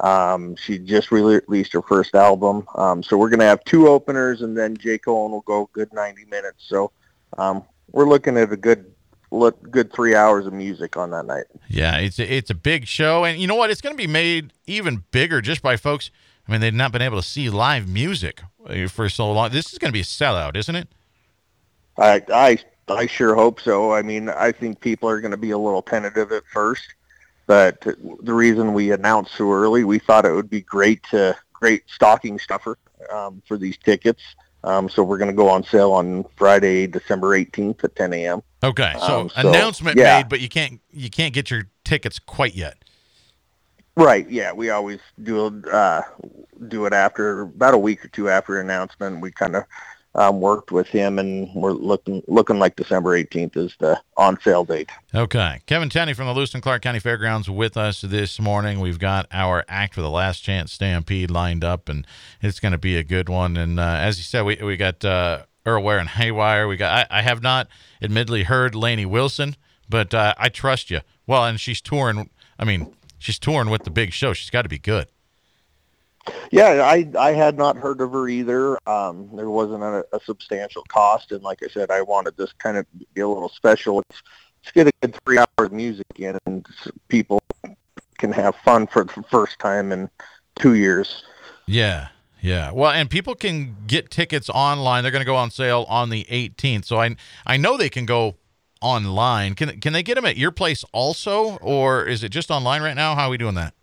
Um, 0.00 0.56
she 0.56 0.78
just 0.78 1.12
released 1.12 1.74
her 1.74 1.82
first 1.82 2.14
album. 2.14 2.66
Um, 2.74 3.02
so 3.02 3.18
we're 3.18 3.28
going 3.28 3.40
to 3.40 3.46
have 3.46 3.62
two 3.64 3.88
openers, 3.88 4.40
and 4.40 4.56
then 4.56 4.76
Jake 4.76 5.06
Owen 5.06 5.32
will 5.32 5.42
go 5.42 5.68
good 5.74 5.92
90 5.92 6.24
minutes. 6.24 6.64
So 6.66 6.90
um, 7.36 7.64
we're 7.92 8.08
looking 8.08 8.38
at 8.38 8.50
a 8.50 8.56
good 8.56 8.90
look 9.30 9.70
good 9.70 9.92
three 9.92 10.14
hours 10.14 10.46
of 10.46 10.52
music 10.52 10.96
on 10.96 11.10
that 11.10 11.26
night. 11.26 11.44
Yeah, 11.68 11.98
it's 11.98 12.18
a, 12.18 12.32
it's 12.32 12.50
a 12.50 12.54
big 12.54 12.86
show, 12.86 13.24
and 13.24 13.40
you 13.40 13.46
know 13.46 13.54
what? 13.54 13.70
It's 13.70 13.80
going 13.80 13.94
to 13.94 14.00
be 14.00 14.06
made 14.06 14.52
even 14.66 15.04
bigger 15.10 15.40
just 15.40 15.62
by 15.62 15.76
folks. 15.76 16.10
I 16.48 16.52
mean, 16.52 16.60
they've 16.60 16.74
not 16.74 16.92
been 16.92 17.02
able 17.02 17.20
to 17.20 17.26
see 17.26 17.48
live 17.50 17.88
music 17.88 18.42
uh, 18.66 18.88
for 18.88 19.08
so 19.08 19.30
long. 19.30 19.50
This 19.50 19.72
is 19.72 19.78
going 19.78 19.90
to 19.90 19.92
be 19.92 20.00
a 20.00 20.04
sellout, 20.04 20.56
isn't 20.56 20.74
it? 20.74 20.88
I 21.96 22.22
I 22.32 22.58
I 22.88 23.06
sure 23.06 23.34
hope 23.34 23.60
so. 23.60 23.92
I 23.92 24.02
mean, 24.02 24.28
I 24.28 24.52
think 24.52 24.80
people 24.80 25.08
are 25.08 25.20
going 25.20 25.30
to 25.30 25.36
be 25.36 25.50
a 25.50 25.58
little 25.58 25.82
tentative 25.82 26.32
at 26.32 26.42
first 26.52 26.94
but 27.50 27.80
the 27.80 28.32
reason 28.32 28.74
we 28.74 28.92
announced 28.92 29.34
so 29.34 29.50
early, 29.50 29.82
we 29.82 29.98
thought 29.98 30.24
it 30.24 30.32
would 30.32 30.48
be 30.48 30.60
great 30.60 31.02
to 31.10 31.36
great 31.52 31.82
stocking 31.92 32.38
stuffer 32.38 32.78
um, 33.12 33.42
for 33.44 33.56
these 33.56 33.76
tickets. 33.76 34.22
Um, 34.62 34.88
so 34.88 35.02
we're 35.02 35.18
going 35.18 35.32
to 35.32 35.36
go 35.36 35.48
on 35.48 35.64
sale 35.64 35.90
on 35.90 36.24
Friday, 36.36 36.86
December 36.86 37.36
18th 37.36 37.82
at 37.82 37.96
10 37.96 38.12
a.m. 38.12 38.42
Okay, 38.62 38.92
so, 38.98 39.20
um, 39.20 39.28
so 39.30 39.48
announcement 39.48 39.96
yeah. 39.96 40.18
made, 40.18 40.28
but 40.28 40.40
you 40.40 40.48
can't 40.48 40.80
you 40.90 41.08
can't 41.08 41.32
get 41.32 41.50
your 41.50 41.64
tickets 41.84 42.18
quite 42.18 42.54
yet. 42.54 42.76
Right. 43.96 44.28
Yeah, 44.30 44.52
we 44.52 44.70
always 44.70 45.00
do 45.22 45.62
uh, 45.70 46.02
do 46.68 46.86
it 46.86 46.92
after 46.92 47.42
about 47.42 47.74
a 47.74 47.78
week 47.78 48.04
or 48.04 48.08
two 48.08 48.28
after 48.28 48.60
announcement. 48.60 49.20
We 49.20 49.30
kind 49.30 49.56
of 49.56 49.64
um, 50.14 50.40
worked 50.40 50.72
with 50.72 50.88
him, 50.88 51.18
and 51.18 51.52
we're 51.54 51.72
looking 51.72 52.22
looking 52.26 52.58
like 52.58 52.76
December 52.76 53.18
18th 53.22 53.56
is 53.56 53.76
the 53.78 54.00
on 54.16 54.40
sale 54.40 54.64
date. 54.64 54.90
Okay, 55.14 55.60
Kevin 55.66 55.88
Tenney 55.88 56.14
from 56.14 56.26
the 56.26 56.34
Lewis 56.34 56.54
and 56.54 56.62
Clark 56.62 56.82
County 56.82 56.98
Fairgrounds 56.98 57.48
with 57.48 57.76
us 57.76 58.00
this 58.00 58.40
morning. 58.40 58.80
We've 58.80 58.98
got 58.98 59.26
our 59.32 59.64
Act 59.68 59.94
for 59.94 60.02
the 60.02 60.10
Last 60.10 60.40
Chance 60.40 60.72
Stampede 60.72 61.30
lined 61.30 61.64
up, 61.64 61.88
and 61.88 62.06
it's 62.40 62.60
going 62.60 62.72
to 62.72 62.78
be 62.78 62.96
a 62.96 63.04
good 63.04 63.28
one. 63.28 63.56
And 63.56 63.78
uh, 63.78 63.98
as 64.00 64.18
you 64.18 64.24
said, 64.24 64.42
we 64.42 64.56
we 64.62 64.76
got 64.76 65.04
uh, 65.04 65.44
Ware 65.78 65.98
and 65.98 66.08
Haywire. 66.08 66.66
We 66.66 66.76
got 66.76 67.08
I, 67.10 67.18
I 67.18 67.22
have 67.22 67.42
not 67.42 67.68
admittedly 68.00 68.44
heard 68.44 68.74
Lainey 68.74 69.06
Wilson, 69.06 69.56
but 69.88 70.14
uh, 70.14 70.34
I 70.38 70.48
trust 70.48 70.90
you. 70.90 71.00
Well, 71.26 71.44
and 71.44 71.60
she's 71.60 71.80
touring. 71.80 72.30
I 72.58 72.64
mean, 72.64 72.94
she's 73.18 73.38
touring 73.38 73.70
with 73.70 73.84
the 73.84 73.90
big 73.90 74.12
show. 74.12 74.32
She's 74.32 74.50
got 74.50 74.62
to 74.62 74.68
be 74.68 74.78
good. 74.78 75.08
Yeah, 76.50 76.82
I 76.84 77.08
I 77.18 77.32
had 77.32 77.56
not 77.56 77.76
heard 77.76 78.00
of 78.00 78.12
her 78.12 78.28
either. 78.28 78.78
Um, 78.88 79.30
there 79.34 79.50
wasn't 79.50 79.82
a, 79.82 80.04
a 80.12 80.20
substantial 80.20 80.82
cost, 80.88 81.32
and 81.32 81.42
like 81.42 81.60
I 81.62 81.68
said, 81.68 81.90
I 81.90 82.02
wanted 82.02 82.36
this 82.36 82.52
kind 82.52 82.76
of 82.76 82.86
be 83.14 83.20
a 83.20 83.28
little 83.28 83.48
special. 83.48 83.96
Let's, 83.96 84.22
let's 84.62 84.72
get 84.72 84.86
a 84.86 84.92
good 85.00 85.18
three 85.24 85.38
hours 85.38 85.46
of 85.58 85.72
music 85.72 86.06
in, 86.16 86.38
and 86.46 86.66
people 87.08 87.40
can 88.18 88.32
have 88.32 88.54
fun 88.56 88.86
for 88.86 89.04
the 89.04 89.24
first 89.30 89.58
time 89.58 89.92
in 89.92 90.10
two 90.56 90.74
years. 90.74 91.24
Yeah, 91.66 92.08
yeah. 92.42 92.70
Well, 92.72 92.90
and 92.90 93.08
people 93.10 93.34
can 93.34 93.76
get 93.86 94.10
tickets 94.10 94.48
online. 94.48 95.02
They're 95.02 95.12
going 95.12 95.22
to 95.22 95.26
go 95.26 95.36
on 95.36 95.50
sale 95.50 95.86
on 95.88 96.10
the 96.10 96.24
18th. 96.24 96.84
So 96.84 97.00
I 97.00 97.16
I 97.46 97.56
know 97.56 97.76
they 97.76 97.88
can 97.88 98.06
go 98.06 98.36
online. 98.80 99.54
Can 99.54 99.80
can 99.80 99.92
they 99.92 100.02
get 100.02 100.14
them 100.14 100.24
at 100.24 100.36
your 100.36 100.50
place 100.50 100.84
also, 100.92 101.56
or 101.58 102.04
is 102.04 102.22
it 102.24 102.30
just 102.30 102.50
online 102.50 102.82
right 102.82 102.96
now? 102.96 103.14
How 103.14 103.26
are 103.26 103.30
we 103.30 103.38
doing 103.38 103.54
that? 103.54 103.74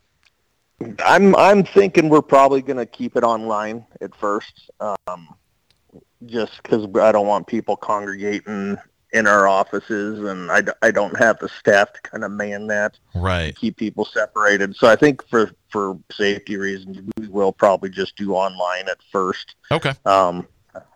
I'm 1.03 1.35
I'm 1.35 1.63
thinking 1.63 2.09
we're 2.09 2.21
probably 2.21 2.61
going 2.61 2.77
to 2.77 2.85
keep 2.85 3.15
it 3.15 3.23
online 3.23 3.85
at 4.01 4.15
first, 4.15 4.69
um, 4.79 5.35
just 6.25 6.61
because 6.61 6.87
I 6.99 7.11
don't 7.11 7.27
want 7.27 7.47
people 7.47 7.75
congregating 7.75 8.77
in 9.13 9.25
our 9.27 9.47
offices, 9.47 10.27
and 10.27 10.51
I, 10.51 10.63
I 10.81 10.91
don't 10.91 11.17
have 11.17 11.39
the 11.39 11.49
staff 11.49 11.93
to 11.93 12.01
kind 12.01 12.23
of 12.23 12.31
man 12.31 12.67
that, 12.67 12.97
right? 13.15 13.55
keep 13.55 13.77
people 13.77 14.05
separated. 14.05 14.75
So 14.75 14.87
I 14.87 14.95
think 14.95 15.27
for 15.29 15.51
for 15.69 15.97
safety 16.11 16.57
reasons, 16.57 16.99
we 17.17 17.27
will 17.27 17.51
probably 17.51 17.89
just 17.89 18.15
do 18.15 18.33
online 18.33 18.89
at 18.89 18.97
first. 19.11 19.55
Okay. 19.71 19.93
Um, 20.05 20.47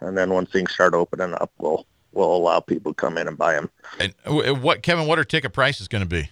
and 0.01 0.17
then 0.17 0.33
when 0.33 0.45
things 0.45 0.73
start 0.73 0.93
opening 0.93 1.33
up, 1.33 1.51
we'll 1.57 1.85
we'll 2.11 2.35
allow 2.35 2.59
people 2.59 2.93
to 2.93 2.95
come 2.95 3.17
in 3.17 3.27
and 3.27 3.37
buy 3.37 3.53
them. 3.53 3.69
And 3.99 4.61
what 4.61 4.83
Kevin? 4.83 5.07
What 5.07 5.19
are 5.19 5.23
ticket 5.23 5.53
prices 5.53 5.87
going 5.87 6.03
to 6.03 6.09
be? 6.09 6.29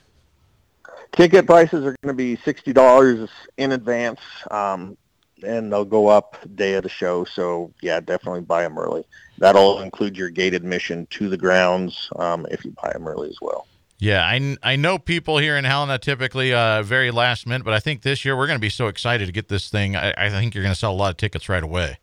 Ticket 1.14 1.48
prices 1.48 1.86
are 1.86 1.96
going 2.04 2.10
to 2.10 2.14
be 2.14 2.36
sixty 2.38 2.74
dollars 2.74 3.30
in 3.58 3.72
advance, 3.72 4.20
um, 4.52 4.98
and 5.44 5.72
they'll 5.72 5.86
go 5.86 6.08
up 6.08 6.38
day 6.56 6.74
of 6.74 6.84
the 6.84 6.90
show. 6.90 7.26
So 7.26 7.74
yeah, 7.82 8.00
definitely 8.00 8.42
buy 8.42 8.64
them 8.64 8.78
early. 8.78 9.06
That'll 9.38 9.82
include 9.82 10.18
your 10.18 10.30
gate 10.30 10.54
admission 10.54 11.08
to 11.12 11.30
the 11.30 11.38
grounds 11.38 12.10
um, 12.18 12.46
if 12.52 12.66
you 12.66 12.72
buy 12.82 12.92
them 12.94 13.08
early 13.08 13.30
as 13.30 13.38
well. 13.42 13.68
Yeah, 14.00 14.26
I, 14.26 14.58
I 14.64 14.76
know 14.78 14.98
people 14.98 15.40
here 15.40 15.58
in 15.58 15.66
Helena 15.66 15.98
typically 15.98 16.54
uh, 16.54 16.84
very 16.84 17.12
last 17.12 17.46
minute, 17.46 17.66
but 17.66 17.74
I 17.74 17.80
think 17.80 18.02
this 18.02 18.24
year 18.24 18.38
we're 18.38 18.48
going 18.48 18.58
to 18.58 18.62
be 18.62 18.70
so 18.70 18.88
excited 18.88 19.26
to 19.26 19.32
get 19.34 19.50
this 19.50 19.70
thing. 19.70 19.98
I, 19.98 20.14
I 20.18 20.30
think 20.30 20.56
you're 20.56 20.64
going 20.64 20.74
to 20.74 20.80
sell 20.80 20.94
a 20.94 20.96
lot 20.96 21.12
of 21.12 21.18
tickets 21.18 21.50
right 21.50 21.64
away. 21.64 21.98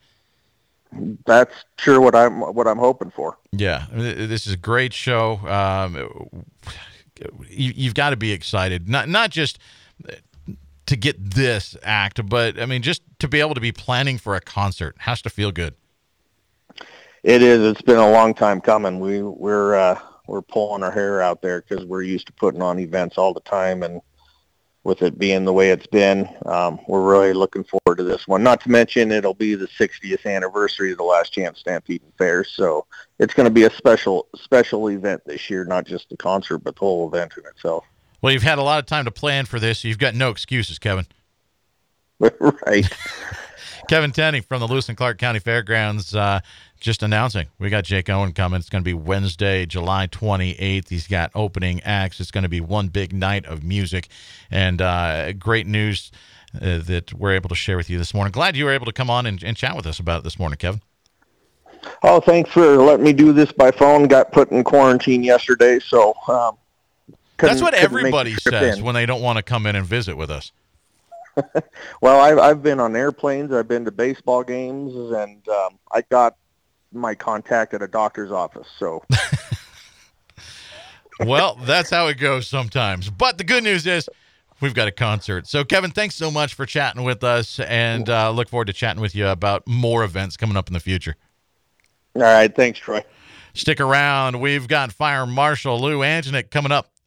That's 1.25 1.55
sure 1.79 2.01
what 2.01 2.15
I'm 2.15 2.41
what 2.41 2.69
I'm 2.69 2.79
hoping 2.79 3.11
for. 3.11 3.37
Yeah, 3.51 3.87
this 3.93 4.47
is 4.47 4.53
a 4.53 4.59
great 4.59 4.93
show. 4.93 5.39
Um, 5.47 6.29
you, 7.49 7.85
have 7.85 7.95
got 7.95 8.11
to 8.11 8.17
be 8.17 8.33
excited, 8.33 8.89
not 8.89 9.09
not 9.09 9.31
just 9.31 9.59
to 10.87 10.97
get 10.97 11.33
this 11.33 11.77
act, 11.83 12.29
but 12.29 12.61
I 12.61 12.67
mean 12.67 12.83
just 12.83 13.03
to 13.19 13.29
be 13.29 13.41
able 13.41 13.55
to 13.55 13.61
be 13.61 13.73
planning 13.73 14.19
for 14.19 14.35
a 14.35 14.41
concert 14.41 14.97
has 15.01 15.23
to 15.23 15.31
feel 15.31 15.53
good. 15.53 15.75
It 17.23 17.43
is. 17.43 17.61
It's 17.61 17.83
been 17.83 17.99
a 17.99 18.11
long 18.11 18.35
time 18.35 18.61
coming. 18.61 19.01
We 19.01 19.23
we're 19.23 19.75
uh, 19.75 19.99
we're 20.29 20.43
pulling 20.43 20.83
our 20.83 20.93
hair 20.93 21.21
out 21.21 21.43
there 21.43 21.61
because 21.61 21.85
we're 21.85 22.03
used 22.03 22.29
to 22.29 22.33
putting 22.33 22.63
on 22.63 22.79
events 22.79 23.19
all 23.19 23.35
the 23.35 23.41
time, 23.41 23.83
and 23.83 24.01
with 24.85 25.03
it 25.03 25.19
being 25.19 25.45
the 25.45 25.53
way 25.53 25.71
it's 25.71 25.89
been, 25.89 26.29
um, 26.47 26.79
we're 26.87 27.03
really 27.03 27.33
looking 27.33 27.65
forward 27.65 27.97
to 27.97 28.05
this 28.05 28.29
one. 28.29 28.45
Not 28.45 28.61
to 28.61 28.71
mention, 28.71 29.11
it'll 29.11 29.35
be 29.35 29.57
the 29.57 29.67
60th 29.67 30.25
anniversary 30.25 30.93
of 30.93 30.99
the 30.99 31.03
Last 31.03 31.33
Chance 31.33 31.59
Stampede 31.59 32.03
and 32.03 32.13
Fair, 32.17 32.45
so 32.45 32.87
it's 33.19 33.35
going 33.35 33.47
to 33.47 33.51
be 33.51 33.65
a 33.65 33.71
special 33.71 34.29
special 34.37 34.89
event 34.89 35.23
this 35.27 35.51
year, 35.51 35.65
not 35.65 35.85
just 35.85 36.09
the 36.09 36.17
concert, 36.17 36.59
but 36.59 36.77
the 36.77 36.81
whole 36.81 37.09
event 37.09 37.33
in 37.37 37.45
itself. 37.47 37.85
Well, 38.21 38.33
you've 38.33 38.43
had 38.43 38.59
a 38.59 38.63
lot 38.63 38.79
of 38.79 38.87
time 38.87 39.05
to 39.05 39.11
plan 39.11 39.47
for 39.47 39.61
this. 39.61 39.81
So 39.81 39.89
you've 39.89 39.99
got 39.99 40.15
no 40.15 40.31
excuses, 40.31 40.79
Kevin. 40.79 41.07
right. 42.19 42.89
Kevin 43.89 44.11
Tenney 44.11 44.41
from 44.41 44.59
the 44.61 44.67
Lewis 44.67 44.89
and 44.89 44.99
Clark 44.99 45.19
County 45.19 45.39
Fairgrounds 45.39 46.15
uh, 46.15 46.41
just 46.81 47.03
announcing 47.03 47.47
we 47.59 47.71
got 47.71 47.85
Jake 47.85 48.11
Owen 48.11 48.33
coming. 48.33 48.59
It's 48.59 48.69
going 48.69 48.83
to 48.83 48.85
be 48.85 48.95
Wednesday, 48.95 49.65
July 49.65 50.09
28th. 50.09 50.89
He's 50.89 51.07
got 51.07 51.31
opening 51.35 51.81
acts. 51.83 52.19
It's 52.21 52.33
going 52.33 52.43
to 52.43 52.49
be 52.49 52.61
one 52.61 52.89
big 52.89 53.13
night 53.13 53.47
of 53.47 53.63
music 53.63 54.09
and 54.51 54.83
uh, 54.83 55.33
great 55.33 55.67
news 55.69 56.11
uh, 56.61 56.79
that 56.79 57.15
we're 57.15 57.33
able 57.33 57.49
to 57.49 57.55
share 57.55 57.77
with 57.77 57.89
you 57.89 57.99
this 57.99 58.13
morning. 58.13 58.33
Glad 58.33 58.57
you 58.57 58.65
were 58.65 58.73
able 58.73 58.87
to 58.87 58.93
come 58.93 59.11
on 59.11 59.25
and, 59.27 59.43
and 59.45 59.57
chat 59.57 59.77
with 59.77 59.87
us 59.87 60.01
about 60.01 60.21
it 60.21 60.25
this 60.25 60.39
morning, 60.39 60.57
Kevin. 60.57 60.81
Oh, 62.03 62.21
thanks 62.21 62.51
for 62.51 62.77
letting 62.79 63.05
me 63.05 63.13
do 63.13 63.33
this 63.33 63.53
by 63.53 63.71
phone. 63.71 64.09
Got 64.09 64.33
put 64.33 64.51
in 64.51 64.65
quarantine 64.65 65.23
yesterday, 65.23 65.79
so 65.79 66.15
um, 66.27 66.57
That's 67.39 67.61
what 67.63 67.75
everybody 67.75 68.35
says 68.35 68.79
in. 68.79 68.85
when 68.85 68.95
they 68.95 69.07
don't 69.07 69.23
want 69.23 69.37
to 69.37 69.43
come 69.43 69.67
in 69.67 69.77
and 69.77 69.87
visit 69.87 70.17
with 70.17 70.31
us. 70.31 70.53
Well, 72.01 72.21
I've 72.21 72.39
I've 72.39 72.63
been 72.63 72.81
on 72.81 72.97
airplanes. 72.97 73.53
I've 73.53 73.69
been 73.69 73.85
to 73.85 73.91
baseball 73.91 74.43
games, 74.43 74.95
and 74.95 75.47
um, 75.49 75.79
I 75.93 76.03
got 76.11 76.37
my 76.93 77.15
contact 77.15 77.75
at 77.75 77.83
a 77.83 77.89
doctor's 77.89 78.31
office. 78.31 78.67
So 78.79 79.05
well, 81.21 81.59
that's 81.65 81.91
how 81.91 82.07
it 82.09 82.19
goes 82.19 82.49
sometimes. 82.49 83.11
But 83.11 83.39
the 83.39 83.45
good 83.45 83.65
news 83.65 83.87
is 83.87 84.09
we've 84.61 84.75
got 84.75 84.89
a 84.89 84.93
concert. 84.93 85.47
So, 85.47 85.65
Kevin, 85.65 85.91
thanks 85.91 86.15
so 86.15 86.31
much 86.31 86.55
for 86.55 86.67
chatting 86.67 87.05
with 87.05 87.25
us, 87.25 87.61
and 87.61 88.09
uh, 88.09 88.31
look 88.31 88.49
forward 88.49 88.67
to 88.67 88.73
chatting 88.73 89.01
with 89.01 89.15
you 89.15 89.27
about 89.27 89.67
more 89.67 90.05
events 90.05 90.37
coming 90.37 90.57
up 90.57 90.69
in 90.69 90.75
the 90.75 90.81
future. 90.81 91.17
all 92.15 92.23
right, 92.23 92.55
thanks, 92.55 92.79
Troy. 92.79 93.05
Stick 93.55 93.81
around. 93.81 94.41
We've 94.41 94.69
got 94.69 94.93
Fire 94.93 95.27
Marshal 95.27 95.81
Lou 95.81 96.01
Antonick 96.01 96.51
coming 96.51 96.73
up 96.73 96.91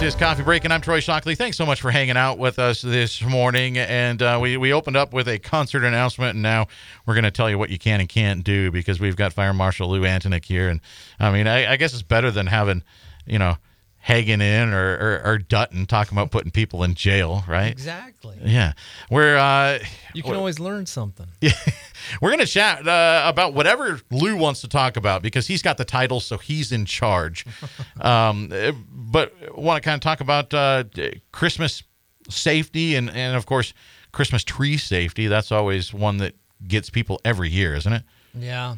This 0.00 0.14
is 0.14 0.18
Coffee 0.18 0.42
Break, 0.42 0.64
and 0.64 0.72
I'm 0.72 0.80
Troy 0.80 1.00
Shockley. 1.00 1.34
Thanks 1.34 1.58
so 1.58 1.66
much 1.66 1.82
for 1.82 1.90
hanging 1.90 2.16
out 2.16 2.38
with 2.38 2.58
us 2.58 2.80
this 2.80 3.20
morning. 3.20 3.76
And 3.76 4.22
uh, 4.22 4.38
we, 4.40 4.56
we 4.56 4.72
opened 4.72 4.96
up 4.96 5.12
with 5.12 5.28
a 5.28 5.38
concert 5.38 5.84
announcement, 5.84 6.32
and 6.32 6.42
now 6.42 6.68
we're 7.04 7.12
going 7.12 7.24
to 7.24 7.30
tell 7.30 7.50
you 7.50 7.58
what 7.58 7.68
you 7.68 7.78
can 7.78 8.00
and 8.00 8.08
can't 8.08 8.42
do 8.42 8.70
because 8.70 8.98
we've 8.98 9.14
got 9.14 9.34
Fire 9.34 9.52
Marshal 9.52 9.90
Lou 9.90 10.00
Antonick 10.00 10.46
here. 10.46 10.70
And 10.70 10.80
I 11.18 11.30
mean, 11.30 11.46
I, 11.46 11.72
I 11.72 11.76
guess 11.76 11.92
it's 11.92 12.00
better 12.00 12.30
than 12.30 12.46
having, 12.46 12.82
you 13.26 13.38
know, 13.38 13.58
Hagen 14.02 14.40
in 14.40 14.72
or, 14.72 14.94
or, 14.94 15.22
or 15.24 15.38
Dutton 15.38 15.84
talking 15.84 16.16
about 16.16 16.30
putting 16.30 16.50
people 16.50 16.82
in 16.82 16.94
jail, 16.94 17.44
right? 17.46 17.70
Exactly. 17.70 18.38
Yeah. 18.42 18.72
We're, 19.10 19.36
uh, 19.36 19.78
You 20.14 20.22
can 20.22 20.34
always 20.34 20.58
learn 20.58 20.86
something. 20.86 21.26
Yeah. 21.42 21.52
we're 22.22 22.30
going 22.30 22.40
to 22.40 22.46
chat 22.46 22.88
uh, 22.88 23.22
about 23.26 23.52
whatever 23.52 24.00
Lou 24.10 24.36
wants 24.36 24.62
to 24.62 24.68
talk 24.68 24.96
about 24.96 25.22
because 25.22 25.46
he's 25.46 25.60
got 25.60 25.76
the 25.76 25.84
title, 25.84 26.20
so 26.20 26.38
he's 26.38 26.72
in 26.72 26.86
charge. 26.86 27.44
um, 28.00 28.50
uh, 28.50 28.72
but 28.90 29.34
want 29.56 29.82
to 29.82 29.86
kind 29.86 29.96
of 29.96 30.00
talk 30.00 30.20
about 30.20 30.54
uh, 30.54 30.84
Christmas 31.30 31.82
safety 32.30 32.96
and, 32.96 33.10
and, 33.10 33.36
of 33.36 33.44
course, 33.44 33.74
Christmas 34.12 34.42
tree 34.44 34.78
safety. 34.78 35.26
That's 35.26 35.52
always 35.52 35.92
one 35.92 36.16
that 36.18 36.34
gets 36.66 36.88
people 36.88 37.20
every 37.22 37.50
year, 37.50 37.74
isn't 37.74 37.92
it? 37.92 38.02
Yeah. 38.34 38.76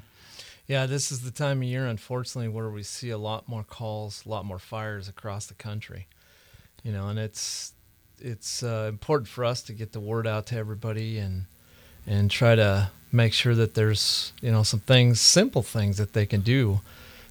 Yeah, 0.73 0.87
this 0.87 1.13
is 1.13 1.21
the 1.21 1.31
time 1.31 1.59
of 1.59 1.65
year, 1.65 1.85
unfortunately, 1.85 2.49
where 2.49 2.71
we 2.71 2.83
see 2.83 3.11
a 3.11 3.19
lot 3.19 3.47
more 3.47 3.63
calls, 3.63 4.25
a 4.25 4.31
lot 4.31 4.47
more 4.47 4.59
fires 4.59 5.07
across 5.07 5.45
the 5.45 5.53
country. 5.53 6.07
You 6.83 6.93
know, 6.93 7.09
and 7.09 7.19
it's 7.19 7.75
it's 8.19 8.63
uh, 8.63 8.87
important 8.89 9.29
for 9.29 9.45
us 9.45 9.61
to 9.65 9.75
get 9.75 9.93
the 9.93 10.01
word 10.01 10.27
out 10.27 10.47
to 10.47 10.57
everybody 10.57 11.19
and 11.19 11.45
and 12.07 12.31
try 12.31 12.55
to 12.55 12.91
make 13.13 13.35
sure 13.35 13.55
that 13.55 13.75
there's 13.75 14.33
you 14.41 14.51
know 14.51 14.63
some 14.63 14.81
things, 14.81 15.21
simple 15.21 15.63
things 15.63 15.99
that 15.99 16.15
they 16.15 16.25
can 16.25 16.41
do 16.41 16.81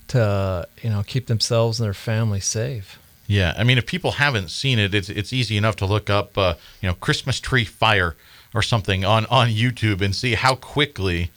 to 0.09 0.67
you 0.83 0.91
know 0.91 1.01
keep 1.01 1.25
themselves 1.25 1.79
and 1.79 1.87
their 1.87 1.95
family 1.95 2.41
safe. 2.41 2.99
Yeah, 3.25 3.55
I 3.57 3.63
mean, 3.63 3.79
if 3.79 3.87
people 3.87 4.11
haven't 4.11 4.51
seen 4.51 4.77
it, 4.77 4.93
it's 4.93 5.09
it's 5.09 5.33
easy 5.33 5.57
enough 5.57 5.77
to 5.77 5.87
look 5.87 6.11
up, 6.11 6.37
uh, 6.37 6.53
you 6.79 6.87
know, 6.87 6.93
Christmas 6.93 7.39
tree 7.39 7.65
fire 7.65 8.15
or 8.53 8.61
something 8.61 9.03
on 9.03 9.25
on 9.31 9.47
YouTube 9.47 9.99
and 9.99 10.15
see 10.15 10.35
how 10.35 10.53
quickly 10.53 11.31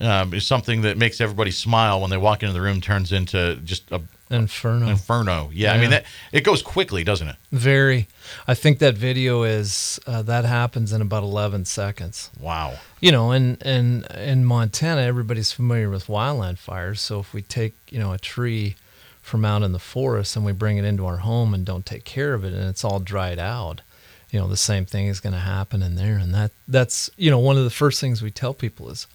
um, 0.00 0.32
is 0.34 0.46
something 0.46 0.82
that 0.82 0.96
makes 0.96 1.20
everybody 1.20 1.50
smile 1.50 2.00
when 2.00 2.10
they 2.10 2.16
walk 2.16 2.42
into 2.42 2.52
the 2.52 2.60
room 2.60 2.80
turns 2.80 3.12
into 3.12 3.56
just 3.56 3.90
a 3.92 4.00
Inferno. 4.30 4.88
inferno. 4.88 5.50
Yeah, 5.52 5.74
I 5.74 5.78
mean 5.78 5.90
that 5.90 6.06
it 6.32 6.42
goes 6.42 6.62
quickly, 6.62 7.04
doesn't 7.04 7.28
it? 7.28 7.36
Very. 7.50 8.08
I 8.48 8.54
think 8.54 8.78
that 8.78 8.94
video 8.94 9.42
is 9.42 10.00
uh, 10.06 10.22
that 10.22 10.46
happens 10.46 10.90
in 10.92 11.02
about 11.02 11.22
11 11.22 11.66
seconds. 11.66 12.30
Wow. 12.40 12.78
You 13.00 13.12
know, 13.12 13.30
and 13.30 13.62
and 13.62 14.06
in 14.12 14.46
Montana, 14.46 15.02
everybody's 15.02 15.52
familiar 15.52 15.90
with 15.90 16.06
wildland 16.06 16.56
fires. 16.58 17.02
So 17.02 17.20
if 17.20 17.34
we 17.34 17.42
take 17.42 17.74
you 17.90 17.98
know 17.98 18.12
a 18.12 18.18
tree 18.18 18.76
from 19.20 19.44
out 19.44 19.62
in 19.62 19.72
the 19.72 19.78
forest 19.78 20.34
and 20.34 20.44
we 20.46 20.52
bring 20.52 20.78
it 20.78 20.84
into 20.84 21.04
our 21.04 21.18
home 21.18 21.52
and 21.52 21.64
don't 21.66 21.84
take 21.84 22.04
care 22.04 22.32
of 22.32 22.42
it, 22.42 22.54
and 22.54 22.64
it's 22.68 22.84
all 22.84 23.00
dried 23.00 23.38
out, 23.38 23.82
you 24.30 24.40
know, 24.40 24.48
the 24.48 24.56
same 24.56 24.84
thing 24.86 25.06
is 25.06 25.20
going 25.20 25.34
to 25.34 25.38
happen 25.38 25.82
in 25.82 25.94
there. 25.94 26.16
And 26.16 26.34
that 26.34 26.52
that's 26.66 27.10
you 27.18 27.30
know 27.30 27.38
one 27.38 27.58
of 27.58 27.64
the 27.64 27.70
first 27.70 28.00
things 28.00 28.22
we 28.22 28.30
tell 28.30 28.54
people 28.54 28.88
is 28.88 29.06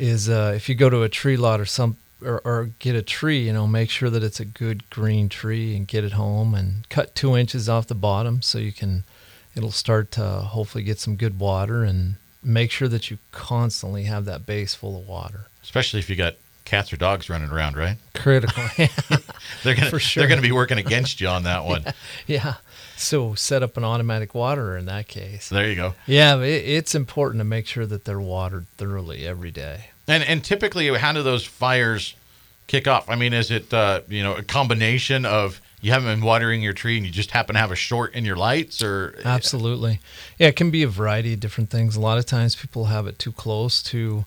is 0.00 0.28
uh, 0.30 0.52
if 0.56 0.68
you 0.68 0.74
go 0.74 0.88
to 0.88 1.02
a 1.02 1.08
tree 1.08 1.36
lot 1.36 1.60
or 1.60 1.66
some 1.66 1.96
or, 2.24 2.40
or 2.44 2.70
get 2.78 2.94
a 2.94 3.02
tree, 3.02 3.46
you 3.46 3.52
know, 3.52 3.66
make 3.66 3.90
sure 3.90 4.10
that 4.10 4.22
it's 4.22 4.40
a 4.40 4.44
good 4.44 4.88
green 4.90 5.28
tree 5.28 5.76
and 5.76 5.86
get 5.86 6.04
it 6.04 6.12
home 6.12 6.54
and 6.54 6.88
cut 6.88 7.14
two 7.14 7.36
inches 7.36 7.68
off 7.68 7.86
the 7.86 7.94
bottom 7.94 8.42
so 8.42 8.58
you 8.58 8.72
can 8.72 9.04
it'll 9.54 9.70
start 9.70 10.10
to 10.12 10.22
hopefully 10.22 10.82
get 10.84 10.98
some 10.98 11.16
good 11.16 11.38
water 11.38 11.84
and 11.84 12.16
make 12.42 12.70
sure 12.70 12.88
that 12.88 13.10
you 13.10 13.18
constantly 13.32 14.04
have 14.04 14.24
that 14.24 14.46
base 14.46 14.74
full 14.74 14.98
of 14.98 15.06
water. 15.06 15.46
Especially 15.62 16.00
if 16.00 16.08
you 16.08 16.16
got 16.16 16.34
cats 16.64 16.92
or 16.92 16.96
dogs 16.96 17.28
running 17.28 17.50
around, 17.50 17.76
right? 17.76 17.96
Critical. 18.14 18.62
They're 19.64 19.74
gonna 19.74 19.90
For 19.90 19.98
sure. 19.98 20.20
they're 20.22 20.28
gonna 20.28 20.40
be 20.40 20.52
working 20.52 20.78
against 20.78 21.20
you 21.20 21.28
on 21.28 21.42
that 21.42 21.64
one. 21.64 21.84
yeah. 22.26 22.54
So 23.00 23.34
set 23.34 23.62
up 23.62 23.76
an 23.76 23.84
automatic 23.84 24.34
waterer 24.34 24.76
in 24.76 24.84
that 24.86 25.08
case. 25.08 25.48
There 25.48 25.66
you 25.68 25.74
go. 25.74 25.94
Yeah, 26.06 26.38
it, 26.40 26.64
it's 26.66 26.94
important 26.94 27.40
to 27.40 27.44
make 27.44 27.66
sure 27.66 27.86
that 27.86 28.04
they're 28.04 28.20
watered 28.20 28.66
thoroughly 28.76 29.26
every 29.26 29.50
day. 29.50 29.86
And 30.06 30.22
and 30.22 30.44
typically, 30.44 30.88
how 30.98 31.12
do 31.12 31.22
those 31.22 31.44
fires 31.44 32.14
kick 32.66 32.86
off? 32.86 33.08
I 33.08 33.16
mean, 33.16 33.32
is 33.32 33.50
it 33.50 33.72
uh, 33.72 34.02
you 34.08 34.22
know 34.22 34.34
a 34.34 34.42
combination 34.42 35.24
of 35.24 35.60
you 35.80 35.92
haven't 35.92 36.08
been 36.20 36.24
watering 36.24 36.60
your 36.62 36.74
tree 36.74 36.96
and 36.98 37.06
you 37.06 37.12
just 37.12 37.30
happen 37.30 37.54
to 37.54 37.60
have 37.60 37.70
a 37.70 37.76
short 37.76 38.14
in 38.14 38.24
your 38.24 38.36
lights, 38.36 38.82
or 38.82 39.18
Absolutely. 39.24 40.00
Yeah, 40.38 40.48
it 40.48 40.56
can 40.56 40.70
be 40.70 40.82
a 40.82 40.88
variety 40.88 41.32
of 41.32 41.40
different 41.40 41.70
things. 41.70 41.96
A 41.96 42.00
lot 42.00 42.18
of 42.18 42.26
times 42.26 42.54
people 42.54 42.86
have 42.86 43.06
it 43.06 43.18
too 43.18 43.32
close 43.32 43.82
to 43.84 44.26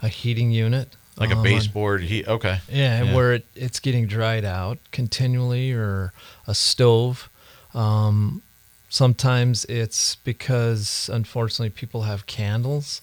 a 0.00 0.08
heating 0.08 0.50
unit. 0.52 0.94
like 1.16 1.30
a 1.30 1.36
um, 1.36 1.42
baseboard? 1.42 2.02
He 2.02 2.24
okay. 2.24 2.60
Yeah, 2.70 3.02
Yeah. 3.04 3.14
where 3.14 3.34
it, 3.34 3.46
it's 3.54 3.80
getting 3.80 4.06
dried 4.06 4.44
out 4.44 4.78
continually, 4.92 5.72
or 5.72 6.12
a 6.46 6.54
stove. 6.54 7.28
Um, 7.74 8.42
sometimes 8.88 9.64
it's 9.66 10.16
because, 10.16 11.10
unfortunately, 11.12 11.70
people 11.70 12.02
have 12.02 12.26
candles 12.26 13.00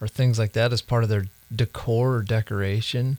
or 0.00 0.08
things 0.08 0.38
like 0.38 0.52
that 0.52 0.72
as 0.72 0.82
part 0.82 1.02
of 1.02 1.08
their 1.08 1.26
decor 1.54 2.16
or 2.16 2.22
decoration. 2.22 3.18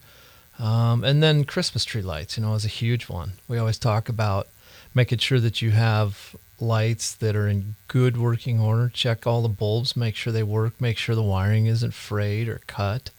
Um, 0.59 1.03
and 1.03 1.21
then 1.21 1.43
Christmas 1.45 1.83
tree 1.85 2.01
lights, 2.01 2.37
you 2.37 2.43
know, 2.43 2.53
is 2.53 2.65
a 2.65 2.69
huge 2.69 3.09
one. 3.09 3.33
We 3.47 3.57
always 3.57 3.79
talk 3.79 4.07
about 4.07 4.47
making 4.93 5.17
sure 5.19 5.39
that 5.39 5.61
you 5.61 5.71
have 5.71 6.35
lights 6.59 7.13
that 7.15 7.35
are 7.35 7.47
in 7.47 7.75
good 7.87 8.17
working 8.17 8.59
order. 8.59 8.89
Check 8.93 9.25
all 9.25 9.41
the 9.41 9.49
bulbs, 9.49 9.95
make 9.95 10.15
sure 10.15 10.31
they 10.31 10.43
work, 10.43 10.79
make 10.79 10.97
sure 10.97 11.15
the 11.15 11.23
wiring 11.23 11.65
isn't 11.65 11.93
frayed 11.93 12.47
or 12.47 12.61
cut. 12.67 13.09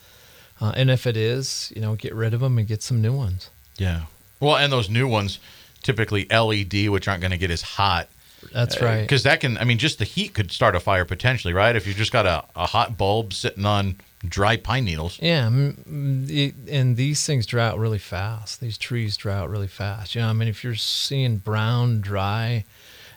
Uh, 0.61 0.73
and 0.77 0.91
if 0.91 1.07
it 1.07 1.17
is, 1.17 1.73
you 1.75 1.83
know, 1.83 1.95
get 1.97 2.15
rid 2.15 2.33
of 2.33 2.41
them 2.41 2.59
and 2.59 2.69
get 2.69 2.83
some 2.83 3.03
new 3.03 3.13
ones. 3.13 3.51
Yeah. 3.77 4.03
Well, 4.41 4.57
and 4.57 4.73
those 4.73 4.89
new 4.89 5.09
ones, 5.09 5.39
typically 5.85 6.27
LED, 6.31 6.89
which 6.89 7.07
aren't 7.07 7.21
going 7.21 7.31
to 7.31 7.39
get 7.39 7.51
as 7.51 7.63
hot. 7.63 8.09
That's 8.53 8.81
uh, 8.81 8.85
right. 8.85 9.01
Because 9.03 9.23
that 9.23 9.41
can, 9.41 9.57
I 9.59 9.65
mean, 9.65 9.79
just 9.79 9.99
the 9.99 10.05
heat 10.05 10.35
could 10.35 10.51
start 10.51 10.75
a 10.75 10.81
fire 10.81 11.05
potentially, 11.05 11.55
right? 11.55 11.77
If 11.77 11.87
you've 11.87 11.97
just 11.97 12.13
got 12.13 12.27
a, 12.27 12.45
a 12.57 12.67
hot 12.67 12.99
bulb 12.99 13.33
sitting 13.33 13.65
on 13.65 13.97
dry 14.27 14.57
pine 14.57 14.85
needles. 14.85 15.19
Yeah, 15.21 15.51
it- 15.87 16.55
and 16.69 16.97
these 16.97 17.25
things 17.27 17.47
dry 17.47 17.67
out 17.69 17.79
really 17.79 17.99
fast. 17.99 18.61
These 18.61 18.79
trees 18.79 19.17
dry 19.17 19.35
out 19.37 19.51
really 19.51 19.69
fast. 19.69 20.15
You 20.15 20.23
know, 20.23 20.29
I 20.29 20.33
mean, 20.33 20.49
if 20.49 20.65
you're 20.65 20.75
seeing 20.75 21.37
brown, 21.39 22.01
dry 22.01 22.65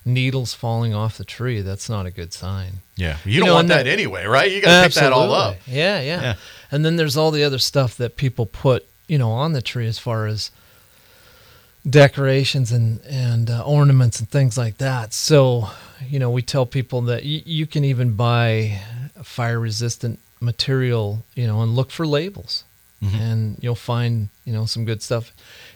needles 0.05 0.53
falling 0.53 0.93
off 0.93 1.17
the 1.17 1.25
tree, 1.25 1.61
that's 1.61 1.89
not 1.89 2.05
a 2.05 2.11
good 2.11 2.33
sign. 2.33 2.79
Yeah, 2.95 3.17
you, 3.25 3.39
don't 3.39 3.47
know, 3.49 3.55
want 3.55 3.67
that 3.67 3.87
anyway, 3.87 4.25
right? 4.25 4.49
You 4.51 4.61
got 4.61 4.83
to 4.83 4.87
pick 4.89 4.95
that 4.95 5.13
all 5.13 5.33
up. 5.33 5.57
Yeah, 5.65 5.99
yeah, 6.01 6.21
Yeah. 6.21 6.35
And 6.71 6.85
then 6.85 6.95
there's 6.95 7.17
all 7.17 7.31
the 7.31 7.43
other 7.43 7.59
stuff 7.59 7.97
that 7.97 8.15
people 8.17 8.45
put, 8.45 8.85
you 9.07 9.17
know, 9.17 9.31
on 9.31 9.53
the 9.53 9.61
tree 9.61 9.87
as 9.87 9.99
far 9.99 10.25
as 10.25 10.51
decorations 11.89 12.71
and 12.71 12.99
and 13.05 13.49
uh, 13.49 13.63
ornaments 13.65 14.19
and 14.19 14.29
things 14.29 14.57
like 14.57 14.77
that. 14.77 15.13
So, 15.13 15.69
you 16.07 16.19
know, 16.19 16.29
we 16.29 16.41
tell 16.41 16.65
people 16.65 17.01
that 17.03 17.23
y- 17.23 17.43
you 17.45 17.65
can 17.65 17.83
even 17.85 18.13
buy 18.13 18.79
fire 19.23 19.59
resistant 19.59 20.19
material, 20.39 21.23
you 21.35 21.47
know, 21.47 21.61
and 21.61 21.75
look 21.75 21.91
for 21.91 22.05
labels. 22.05 22.63
And 22.99 23.57
you'll 23.61 23.75
find, 23.75 24.29
you 24.43 24.51
know, 24.51 24.65
some 24.65 24.83
good 24.83 25.03
stuff. 25.03 25.31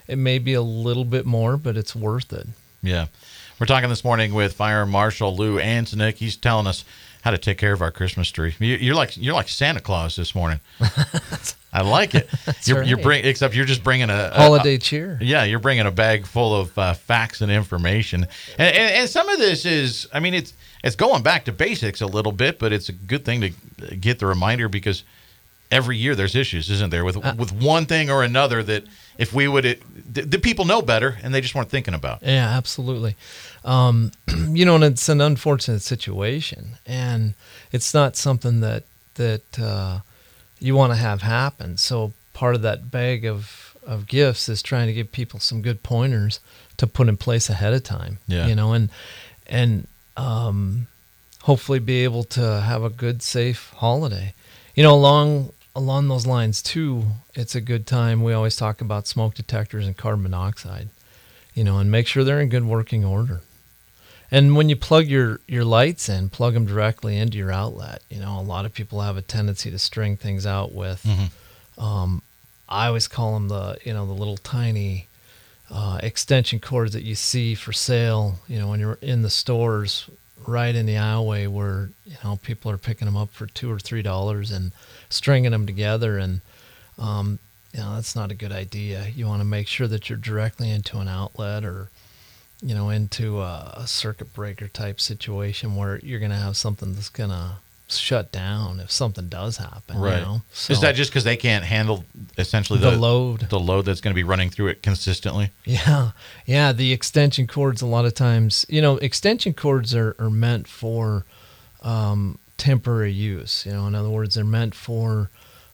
It 0.08 0.18
may 0.18 0.40
be 0.40 0.54
a 0.54 0.60
little 0.60 1.04
bit 1.04 1.24
more, 1.24 1.56
but 1.56 1.76
it's 1.76 1.94
worth 1.94 2.32
it. 2.32 2.48
Yeah. 2.82 3.06
We're 3.60 3.66
talking 3.66 3.88
this 3.88 4.02
morning 4.02 4.34
with 4.34 4.54
Fire 4.54 4.84
Marshal 4.84 5.36
Lou 5.36 5.60
Antonick. 5.60 6.14
He's 6.16 6.34
telling 6.34 6.66
us 6.66 6.84
how 7.22 7.30
to 7.32 7.38
take 7.38 7.56
care 7.58 7.72
of 7.72 7.80
our 7.82 7.90
Christmas 7.90 8.30
tree. 8.30 8.54
You- 8.58 8.76
You're 8.76 8.94
like 8.94 9.16
you're 9.16 9.34
like 9.34 9.48
Santa 9.48 9.80
Claus 9.80 10.14
this 10.16 10.34
morning. 10.34 10.60
I 11.74 11.80
like 11.80 12.14
it. 12.14 12.28
you're, 12.64 12.82
you're 12.82 12.98
bring 12.98 13.24
except 13.24 13.54
you're 13.54 13.64
just 13.64 13.82
bringing 13.82 14.10
a, 14.10 14.30
a- 14.34 14.42
Holiday 14.42 14.76
cheer. 14.76 15.18
Yeah, 15.22 15.44
you're 15.44 15.58
bringing 15.58 15.86
a 15.86 15.90
bag 15.90 16.26
full 16.26 16.54
of 16.54 16.76
uh, 16.78 16.92
facts 16.92 17.40
and 17.40 17.50
information, 17.50 18.26
and, 18.58 18.76
and 18.76 18.94
and 18.94 19.08
some 19.08 19.28
of 19.30 19.38
this 19.38 19.64
is, 19.64 20.06
I 20.12 20.20
mean, 20.20 20.34
it's 20.34 20.52
it's 20.84 20.96
going 20.96 21.22
back 21.22 21.46
to 21.46 21.52
basics 21.52 22.00
a 22.02 22.06
little 22.06 22.32
bit, 22.32 22.58
but 22.58 22.72
it's 22.74 22.88
a 22.90 22.92
good 22.92 23.24
thing 23.24 23.40
to 23.40 23.96
get 23.96 24.18
the 24.18 24.26
reminder 24.26 24.68
because 24.68 25.02
every 25.72 25.96
year 25.96 26.14
there's 26.14 26.36
issues, 26.36 26.70
isn't 26.70 26.90
there, 26.90 27.04
with 27.04 27.16
Uh, 27.16 27.34
with 27.36 27.50
one 27.50 27.86
thing 27.86 28.10
or 28.10 28.22
another 28.22 28.62
that 28.62 28.84
if 29.18 29.32
we 29.32 29.48
would, 29.48 29.64
it, 29.64 29.82
the, 30.14 30.22
the 30.22 30.38
people 30.38 30.64
know 30.64 30.82
better 30.82 31.18
and 31.22 31.34
they 31.34 31.40
just 31.40 31.54
weren't 31.54 31.70
thinking 31.70 31.94
about. 31.94 32.22
Yeah, 32.22 32.48
absolutely. 32.56 33.16
Um, 33.64 34.12
you 34.58 34.64
know, 34.64 34.76
and 34.76 34.84
it's 34.84 35.08
an 35.08 35.20
unfortunate 35.20 35.82
situation, 35.82 36.78
and 36.86 37.34
it's 37.72 37.92
not 37.94 38.16
something 38.16 38.60
that 38.60 38.84
that 39.14 39.58
uh, 39.58 40.00
you 40.60 40.76
want 40.76 40.92
to 40.92 40.98
have 40.98 41.22
happen. 41.22 41.76
So 41.76 42.12
part 42.34 42.54
of 42.54 42.62
that 42.62 42.90
bag 42.90 43.24
of 43.24 43.74
of 43.84 44.06
gifts 44.06 44.48
is 44.48 44.62
trying 44.62 44.86
to 44.86 44.92
give 44.92 45.10
people 45.10 45.40
some 45.40 45.60
good 45.62 45.82
pointers 45.82 46.38
to 46.76 46.86
put 46.86 47.08
in 47.08 47.16
place 47.16 47.50
ahead 47.50 47.72
of 47.72 47.82
time. 47.82 48.18
Yeah. 48.28 48.46
You 48.46 48.54
know, 48.54 48.72
and 48.72 48.90
and 49.46 49.86
um, 50.16 50.86
hopefully 51.42 51.78
be 51.78 52.04
able 52.04 52.24
to 52.24 52.60
have 52.60 52.84
a 52.84 52.90
good, 52.90 53.22
safe 53.22 53.72
holiday. 53.76 54.34
You 54.74 54.82
know, 54.82 54.94
along 54.94 55.52
along 55.74 56.08
those 56.08 56.26
lines 56.26 56.62
too, 56.62 57.04
it's 57.34 57.54
a 57.54 57.60
good 57.60 57.86
time. 57.86 58.22
We 58.22 58.32
always 58.32 58.56
talk 58.56 58.80
about 58.80 59.06
smoke 59.06 59.34
detectors 59.34 59.86
and 59.86 59.96
carbon 59.96 60.22
monoxide 60.24 60.88
you 61.54 61.64
know, 61.64 61.78
and 61.78 61.90
make 61.90 62.06
sure 62.06 62.24
they're 62.24 62.40
in 62.40 62.48
good 62.48 62.64
working 62.64 63.04
order. 63.04 63.40
And 64.30 64.56
when 64.56 64.68
you 64.68 64.76
plug 64.76 65.06
your, 65.06 65.40
your 65.46 65.64
lights 65.64 66.08
in, 66.08 66.30
plug 66.30 66.54
them 66.54 66.64
directly 66.64 67.18
into 67.18 67.36
your 67.36 67.52
outlet. 67.52 68.02
You 68.08 68.20
know, 68.20 68.40
a 68.40 68.42
lot 68.42 68.64
of 68.64 68.72
people 68.72 69.02
have 69.02 69.18
a 69.18 69.22
tendency 69.22 69.70
to 69.70 69.78
string 69.78 70.16
things 70.16 70.46
out 70.46 70.72
with. 70.72 71.04
Um, 71.76 72.22
I 72.68 72.86
always 72.86 73.08
call 73.08 73.34
them 73.34 73.48
the, 73.48 73.76
you 73.84 73.92
know, 73.92 74.06
the 74.06 74.12
little 74.12 74.38
tiny 74.38 75.08
uh, 75.70 75.98
extension 76.02 76.60
cords 76.60 76.94
that 76.94 77.02
you 77.02 77.14
see 77.14 77.54
for 77.54 77.74
sale. 77.74 78.36
You 78.48 78.58
know, 78.58 78.68
when 78.68 78.80
you're 78.80 78.98
in 79.02 79.20
the 79.20 79.30
stores, 79.30 80.08
right 80.48 80.74
in 80.74 80.86
the 80.86 80.94
aisleway, 80.94 81.48
where 81.48 81.90
you 82.04 82.16
know 82.24 82.38
people 82.42 82.70
are 82.70 82.78
picking 82.78 83.06
them 83.06 83.16
up 83.16 83.30
for 83.30 83.46
two 83.46 83.70
or 83.70 83.78
three 83.78 84.02
dollars 84.02 84.50
and 84.50 84.72
stringing 85.08 85.50
them 85.52 85.66
together, 85.66 86.18
and 86.18 86.40
um, 86.98 87.38
you 87.72 87.80
know 87.80 87.94
that's 87.94 88.16
not 88.16 88.30
a 88.30 88.34
good 88.34 88.52
idea. 88.52 89.08
You 89.14 89.26
want 89.26 89.40
to 89.40 89.46
make 89.46 89.68
sure 89.68 89.88
that 89.88 90.08
you're 90.08 90.18
directly 90.18 90.70
into 90.70 90.98
an 90.98 91.08
outlet 91.08 91.64
or 91.64 91.88
you 92.62 92.74
know 92.74 92.90
into 92.90 93.40
a, 93.40 93.74
a 93.76 93.86
circuit 93.86 94.32
breaker 94.34 94.68
type 94.68 95.00
situation 95.00 95.76
where 95.76 95.98
you're 95.98 96.20
going 96.20 96.30
to 96.30 96.36
have 96.36 96.56
something 96.56 96.94
that's 96.94 97.08
going 97.08 97.30
to 97.30 97.52
shut 97.98 98.32
down 98.32 98.80
if 98.80 98.90
something 98.90 99.28
does 99.28 99.56
happen. 99.58 99.96
You 99.96 100.02
know? 100.02 100.42
Is 100.68 100.80
that 100.80 100.94
just 100.94 101.10
because 101.10 101.24
they 101.24 101.36
can't 101.36 101.64
handle 101.64 102.04
essentially 102.38 102.78
The 102.78 102.90
the, 102.90 102.96
load. 102.96 103.40
the 103.50 103.60
load 103.60 103.84
that's 103.84 104.00
going 104.00 104.12
to 104.12 104.14
be 104.14 104.24
running 104.24 104.50
through 104.50 104.68
it 104.68 104.82
consistently? 104.82 105.50
Yeah, 105.64 106.10
yeah. 106.46 106.72
The 106.72 106.92
extension 106.92 107.46
cords, 107.46 107.82
a 107.82 107.86
lot 107.86 108.04
of 108.04 108.14
times, 108.14 108.66
you 108.68 108.80
know, 108.82 108.96
extension 108.98 109.54
cords 109.54 109.94
are, 109.94 110.14
are 110.18 110.30
meant 110.30 110.66
for 110.68 111.24
um, 111.82 112.38
temporary 112.56 113.12
use. 113.12 113.64
You 113.66 113.72
know, 113.72 113.86
in 113.86 113.94
other 113.94 114.10
words, 114.10 114.34
they're 114.34 114.44
meant 114.44 114.74
for 114.74 115.30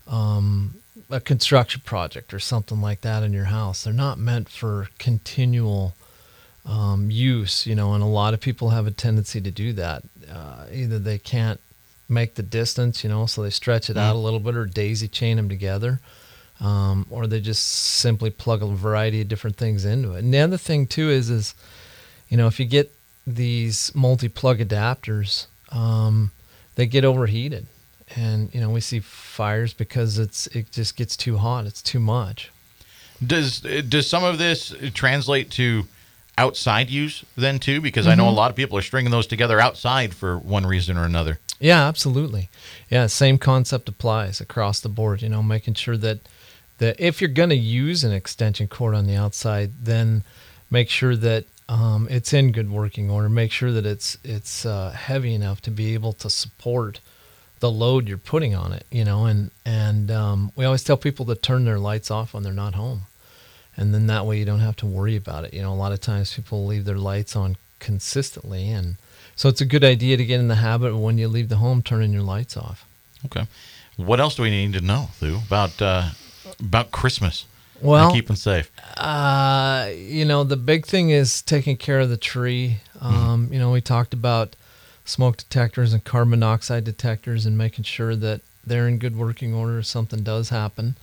um, 0.07 0.75
a 1.11 1.21
construction 1.21 1.83
project 1.85 2.33
or 2.35 2.39
something 2.39 2.81
like 2.81 3.01
that 3.03 3.23
in 3.23 3.33
your 3.33 3.45
house. 3.47 3.85
They're 3.85 3.93
not 3.93 4.19
meant 4.19 4.49
for 4.49 4.89
continual 4.99 5.95
um, 6.65 7.11
use. 7.11 7.67
You 7.67 7.75
know, 7.75 7.95
and 7.95 8.03
a 8.03 8.07
lot 8.07 8.35
of 8.35 8.41
people 8.41 8.71
have 8.71 8.87
a 8.87 8.91
tendency 8.91 9.41
to 9.41 9.51
do 9.51 9.73
that. 9.75 10.03
Uh, 10.31 10.67
either 10.73 10.99
they 10.99 11.19
can't 11.19 11.61
make 12.09 12.35
the 12.35 12.43
distance, 12.43 13.05
you 13.05 13.11
know, 13.11 13.27
so 13.27 13.43
they 13.43 13.51
stretch 13.51 13.91
it 13.91 13.97
out 13.97 14.17
a 14.17 14.19
little 14.19 14.41
bit, 14.41 14.57
or 14.57 14.67
daisy 14.67 15.09
chain 15.09 15.37
them 15.37 15.49
together 15.49 16.01
um, 16.61 17.07
or 17.11 17.27
they 17.27 17.41
just 17.41 17.65
simply 17.65 18.31
plug 18.31 18.63
a 18.63 18.67
variety 18.67 19.21
of 19.21 19.29
different 19.29 19.57
things 19.57 19.85
into 19.85 20.15
it. 20.15 20.21
And 20.21 20.35
the 20.35 20.39
other 20.39 20.57
thing 20.57 20.87
too 20.87 21.09
is, 21.11 21.31
is 21.31 21.55
you 22.29 22.37
know, 22.37 22.47
if 22.47 22.59
you 22.59 22.67
get 22.67 22.93
these 23.27 23.93
multi-plug 23.95 24.59
adapters, 24.59 25.47
um, 25.71 26.31
they 26.75 26.87
get 26.87 27.05
overheated, 27.05 27.67
and 28.17 28.53
you 28.55 28.61
know 28.61 28.71
we 28.71 28.81
see 28.81 29.01
fires 29.01 29.73
because 29.73 30.19
it's 30.19 30.47
it 30.49 30.71
just 30.73 30.97
gets 30.97 31.17
too 31.17 31.37
hot. 31.37 31.67
It's 31.67 31.83
too 31.83 32.01
much. 32.01 32.51
Does 33.25 33.61
does 33.61 34.09
some 34.09 34.25
of 34.25 34.39
this 34.39 34.75
translate 34.95 35.51
to 35.53 35.87
outside 36.39 36.89
use 36.89 37.25
then 37.37 37.59
too? 37.59 37.81
Because 37.81 38.07
I 38.07 38.15
know 38.15 38.29
a 38.29 38.31
lot 38.31 38.51
of 38.51 38.57
people 38.57 38.79
are 38.79 38.83
stringing 38.83 39.11
those 39.11 39.27
together 39.27 39.61
outside 39.61 40.15
for 40.15 40.39
one 40.39 40.65
reason 40.65 40.97
or 40.97 41.05
another. 41.05 41.41
Yeah, 41.61 41.87
absolutely. 41.87 42.49
Yeah, 42.89 43.07
same 43.07 43.39
concept 43.39 43.89
applies 43.89 44.41
across 44.41 44.81
the 44.81 44.89
board. 44.89 45.21
You 45.21 45.29
know, 45.29 45.43
making 45.43 45.75
sure 45.75 45.97
that 45.97 46.21
that 46.79 46.97
if 47.01 47.21
you're 47.21 47.29
going 47.29 47.49
to 47.49 47.57
use 47.57 48.05
an 48.05 48.13
extension 48.13 48.69
cord 48.69 48.95
on 48.95 49.07
the 49.07 49.17
outside, 49.17 49.73
then 49.83 50.23
make 50.71 50.89
sure 50.89 51.17
that 51.17 51.45
um, 51.69 52.07
it's 52.11 52.33
in 52.33 52.53
good 52.53 52.71
working 52.71 53.11
order. 53.11 53.29
Make 53.29 53.53
sure 53.53 53.73
that 53.73 53.85
it's 53.85 54.17
it's 54.25 54.65
uh, 54.65 54.91
heavy 54.91 55.35
enough 55.35 55.61
to 55.63 55.71
be 55.71 55.95
able 55.95 56.13
to 56.15 56.31
support 56.31 57.01
the 57.61 57.71
load 57.71 58.09
you're 58.09 58.17
putting 58.17 58.55
on 58.55 58.73
it. 58.73 58.87
You 58.91 59.05
know, 59.05 59.27
and 59.27 59.51
and 59.67 60.11
um, 60.11 60.53
we 60.55 60.65
always 60.65 60.85
tell 60.85 60.97
people 60.97 61.27
to 61.27 61.35
turn 61.35 61.65
their 61.65 61.79
lights 61.79 62.11
off 62.11 62.33
when 62.33 62.45
they're 62.45 62.53
not 62.53 62.75
home, 62.75 63.03
and 63.79 63.95
then 63.95 64.07
that 64.09 64.27
way 64.27 64.39
you 64.39 64.45
don't 64.45 64.59
have 64.59 64.77
to 64.77 64.87
worry 64.87 65.17
about 65.17 65.45
it. 65.45 65.55
You 65.55 65.63
know, 65.63 65.73
a 65.73 65.83
lot 65.85 65.93
of 65.93 66.01
times 66.01 66.35
people 66.35 66.67
leave 66.67 66.85
their 66.85 66.99
lights 66.99 67.35
on 67.35 67.57
consistently, 67.79 68.71
and 68.71 68.97
so 69.37 69.49
it's 69.49 69.63
a 69.63 69.65
good 69.65 69.85
idea 69.85 70.17
to 70.17 70.25
get 70.25 70.41
in 70.41 70.49
the 70.49 70.57
habit 70.57 70.89
of 70.89 70.99
when 70.99 71.17
you 71.17 71.29
leave 71.29 71.49
the 71.49 71.57
home, 71.57 71.81
turning 71.81 72.13
your 72.13 72.23
lights 72.23 72.57
off. 72.57 72.85
Okay. 73.25 73.47
What 73.97 74.21
else 74.21 74.35
do 74.35 74.43
we 74.43 74.51
need 74.51 74.73
to 74.75 74.81
know, 74.81 75.11
Lou, 75.21 75.39
about 75.47 75.81
uh, 75.81 76.11
about 76.61 76.91
Christmas? 76.91 77.47
Well, 77.81 78.13
keeping 78.13 78.37
safe. 78.37 78.71
Uh, 78.97 79.91
you 79.95 80.25
know, 80.25 80.43
the 80.43 80.57
big 80.57 80.85
thing 80.85 81.11
is 81.11 81.43
taking 81.43 81.77
care 81.77 82.01
of 82.01 82.09
the 82.09 82.17
tree. 82.17 82.79
Um, 83.01 83.49
You 83.53 83.61
know, 83.61 83.71
we 83.71 83.81
talked 83.81 84.13
about 84.13 84.57
smoke 85.05 85.37
detectors 85.37 85.93
and 85.93 86.03
carbon 86.03 86.31
monoxide 86.31 86.85
detectors 86.85 87.47
and 87.47 87.57
making 87.57 87.85
sure 87.85 88.17
that 88.17 88.41
they're 88.67 88.89
in 88.89 88.99
good 88.99 89.17
working 89.17 89.55
order 89.55 89.79
if 89.79 89.87
something 89.87 90.23
does 90.23 90.51
happen. 90.51 90.97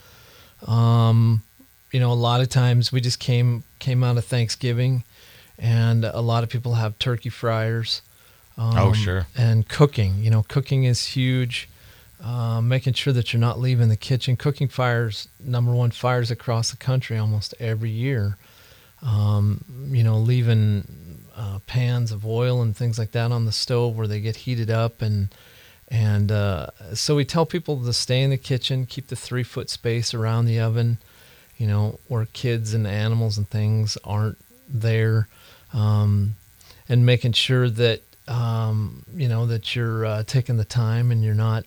Um, 0.67 1.43
you 1.91 1.99
know, 1.99 2.11
a 2.11 2.13
lot 2.13 2.41
of 2.41 2.49
times 2.49 2.91
we 2.91 3.01
just 3.01 3.19
came 3.19 3.63
came 3.79 4.03
out 4.03 4.17
of 4.17 4.25
Thanksgiving, 4.25 5.03
and 5.57 6.05
a 6.05 6.21
lot 6.21 6.43
of 6.43 6.49
people 6.49 6.75
have 6.75 6.97
turkey 6.99 7.29
fryers. 7.29 8.01
Um, 8.57 8.77
Oh, 8.77 8.93
sure. 8.93 9.27
And 9.37 9.67
cooking, 9.67 10.23
you 10.23 10.29
know, 10.29 10.43
cooking 10.47 10.85
is 10.85 11.05
huge. 11.07 11.69
Uh, 12.23 12.61
making 12.61 12.93
sure 12.93 13.13
that 13.13 13.33
you're 13.33 13.39
not 13.39 13.59
leaving 13.59 13.89
the 13.89 13.97
kitchen. 13.97 14.35
Cooking 14.35 14.67
fires, 14.67 15.27
number 15.39 15.71
one, 15.71 15.91
fires 15.91 16.31
across 16.31 16.71
the 16.71 16.77
country 16.77 17.17
almost 17.17 17.53
every 17.59 17.89
year. 17.91 18.37
Um, 19.03 19.63
you 19.91 20.03
know, 20.03 20.17
leaving 20.17 21.25
uh, 21.35 21.59
pans 21.67 22.11
of 22.11 22.25
oil 22.25 22.61
and 22.61 22.75
things 22.75 22.97
like 22.97 23.11
that 23.11 23.31
on 23.31 23.45
the 23.45 23.51
stove 23.51 23.97
where 23.97 24.07
they 24.07 24.21
get 24.21 24.37
heated 24.37 24.71
up, 24.71 25.01
and 25.01 25.27
and 25.89 26.31
uh, 26.31 26.67
so 26.93 27.15
we 27.15 27.25
tell 27.25 27.45
people 27.45 27.83
to 27.83 27.93
stay 27.93 28.23
in 28.23 28.31
the 28.31 28.37
kitchen, 28.37 28.85
keep 28.85 29.07
the 29.07 29.15
three 29.15 29.43
foot 29.43 29.69
space 29.69 30.13
around 30.13 30.45
the 30.45 30.59
oven. 30.59 30.97
You 31.57 31.67
know, 31.67 31.99
where 32.07 32.25
kids 32.33 32.73
and 32.73 32.85
animals 32.85 33.37
and 33.37 33.49
things 33.49 33.97
aren't 34.03 34.37
there, 34.67 35.27
um, 35.73 36.35
and 36.89 37.05
making 37.05 37.33
sure 37.33 37.69
that 37.69 38.01
um, 38.27 39.03
you 39.13 39.27
know 39.27 39.45
that 39.45 39.75
you're 39.75 40.05
uh, 40.05 40.23
taking 40.23 40.57
the 40.57 40.65
time 40.65 41.11
and 41.11 41.23
you're 41.23 41.33
not 41.33 41.65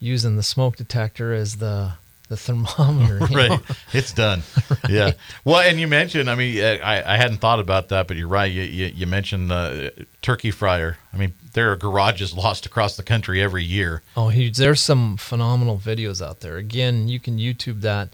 using 0.00 0.36
the 0.36 0.42
smoke 0.42 0.76
detector 0.76 1.32
as 1.32 1.56
the 1.56 1.92
the 2.28 2.36
thermometer. 2.36 3.18
you 3.28 3.36
know? 3.36 3.48
right. 3.48 3.60
It's 3.92 4.12
done. 4.12 4.42
Yeah. 4.88 5.12
Well, 5.44 5.60
and 5.60 5.80
you 5.80 5.88
mentioned, 5.88 6.28
I 6.28 6.34
mean, 6.34 6.62
uh, 6.62 6.78
I, 6.82 7.14
I 7.14 7.16
hadn't 7.16 7.38
thought 7.38 7.58
about 7.58 7.88
that, 7.88 8.06
but 8.06 8.16
you're 8.18 8.28
right. 8.28 8.50
You, 8.52 8.62
you, 8.62 8.86
you 8.86 9.06
mentioned 9.06 9.50
the 9.50 10.06
turkey 10.20 10.50
fryer. 10.50 10.98
I 11.12 11.16
mean, 11.16 11.32
there 11.54 11.72
are 11.72 11.76
garages 11.76 12.34
lost 12.34 12.66
across 12.66 12.96
the 12.96 13.02
country 13.02 13.42
every 13.42 13.64
year. 13.64 14.02
Oh, 14.16 14.28
huge. 14.28 14.58
There's 14.58 14.80
some 14.80 15.16
phenomenal 15.16 15.78
videos 15.78 16.24
out 16.24 16.40
there. 16.40 16.58
Again, 16.58 17.08
you 17.08 17.18
can 17.18 17.38
YouTube 17.38 17.80
that, 17.80 18.10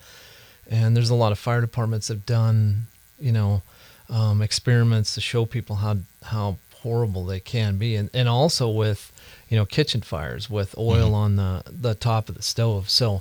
and 0.71 0.97
there's 0.97 1.11
a 1.11 1.15
lot 1.15 1.33
of 1.33 1.39
fire 1.39 1.61
departments 1.61 2.09
have 2.09 2.25
done, 2.25 2.87
you 3.19 3.33
know, 3.33 3.63
um, 4.09 4.41
experiments 4.41 5.15
to 5.15 5.21
show 5.21 5.45
people 5.45 5.77
how 5.77 5.99
how 6.25 6.57
horrible 6.77 7.27
they 7.27 7.41
can 7.41 7.77
be, 7.77 7.97
and 7.97 8.09
and 8.15 8.29
also 8.29 8.69
with, 8.71 9.13
you 9.49 9.57
know, 9.57 9.67
kitchen 9.67 10.01
fires 10.01 10.49
with 10.49 10.77
oil 10.79 11.15
on 11.15 11.37
the 11.37 11.63
the 11.67 11.95
top 11.95 12.29
of 12.29 12.37
the 12.37 12.43
stove. 12.43 12.89
So, 12.89 13.21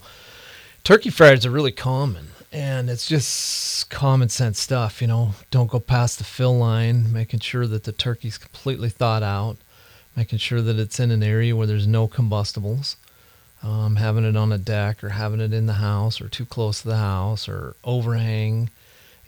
turkey 0.83 1.09
fryers 1.09 1.45
are 1.45 1.51
really 1.51 1.71
common, 1.71 2.27
and 2.51 2.89
it's 2.89 3.07
just 3.07 3.89
common 3.89 4.29
sense 4.29 4.59
stuff. 4.59 5.01
You 5.01 5.07
know, 5.07 5.33
don't 5.51 5.69
go 5.69 5.79
past 5.79 6.19
the 6.19 6.23
fill 6.23 6.57
line, 6.57 7.11
making 7.11 7.41
sure 7.41 7.67
that 7.67 7.83
the 7.83 7.91
turkey's 7.91 8.37
completely 8.37 8.89
thawed 8.89 9.23
out 9.23 9.57
making 10.15 10.39
sure 10.39 10.61
that 10.61 10.77
it's 10.77 10.99
in 10.99 11.11
an 11.11 11.23
area 11.23 11.55
where 11.55 11.65
there's 11.65 11.87
no 11.87 12.05
combustibles, 12.05 12.97
um, 13.63 13.95
having 13.97 14.23
it 14.25 14.35
on 14.37 14.51
a 14.51 14.57
deck 14.57 15.03
or 15.03 15.09
having 15.09 15.39
it 15.41 15.53
in 15.53 15.65
the 15.65 15.73
house 15.73 16.21
or 16.21 16.27
too 16.29 16.45
close 16.45 16.81
to 16.81 16.87
the 16.87 16.97
house 16.97 17.47
or 17.49 17.75
overhang 17.83 18.69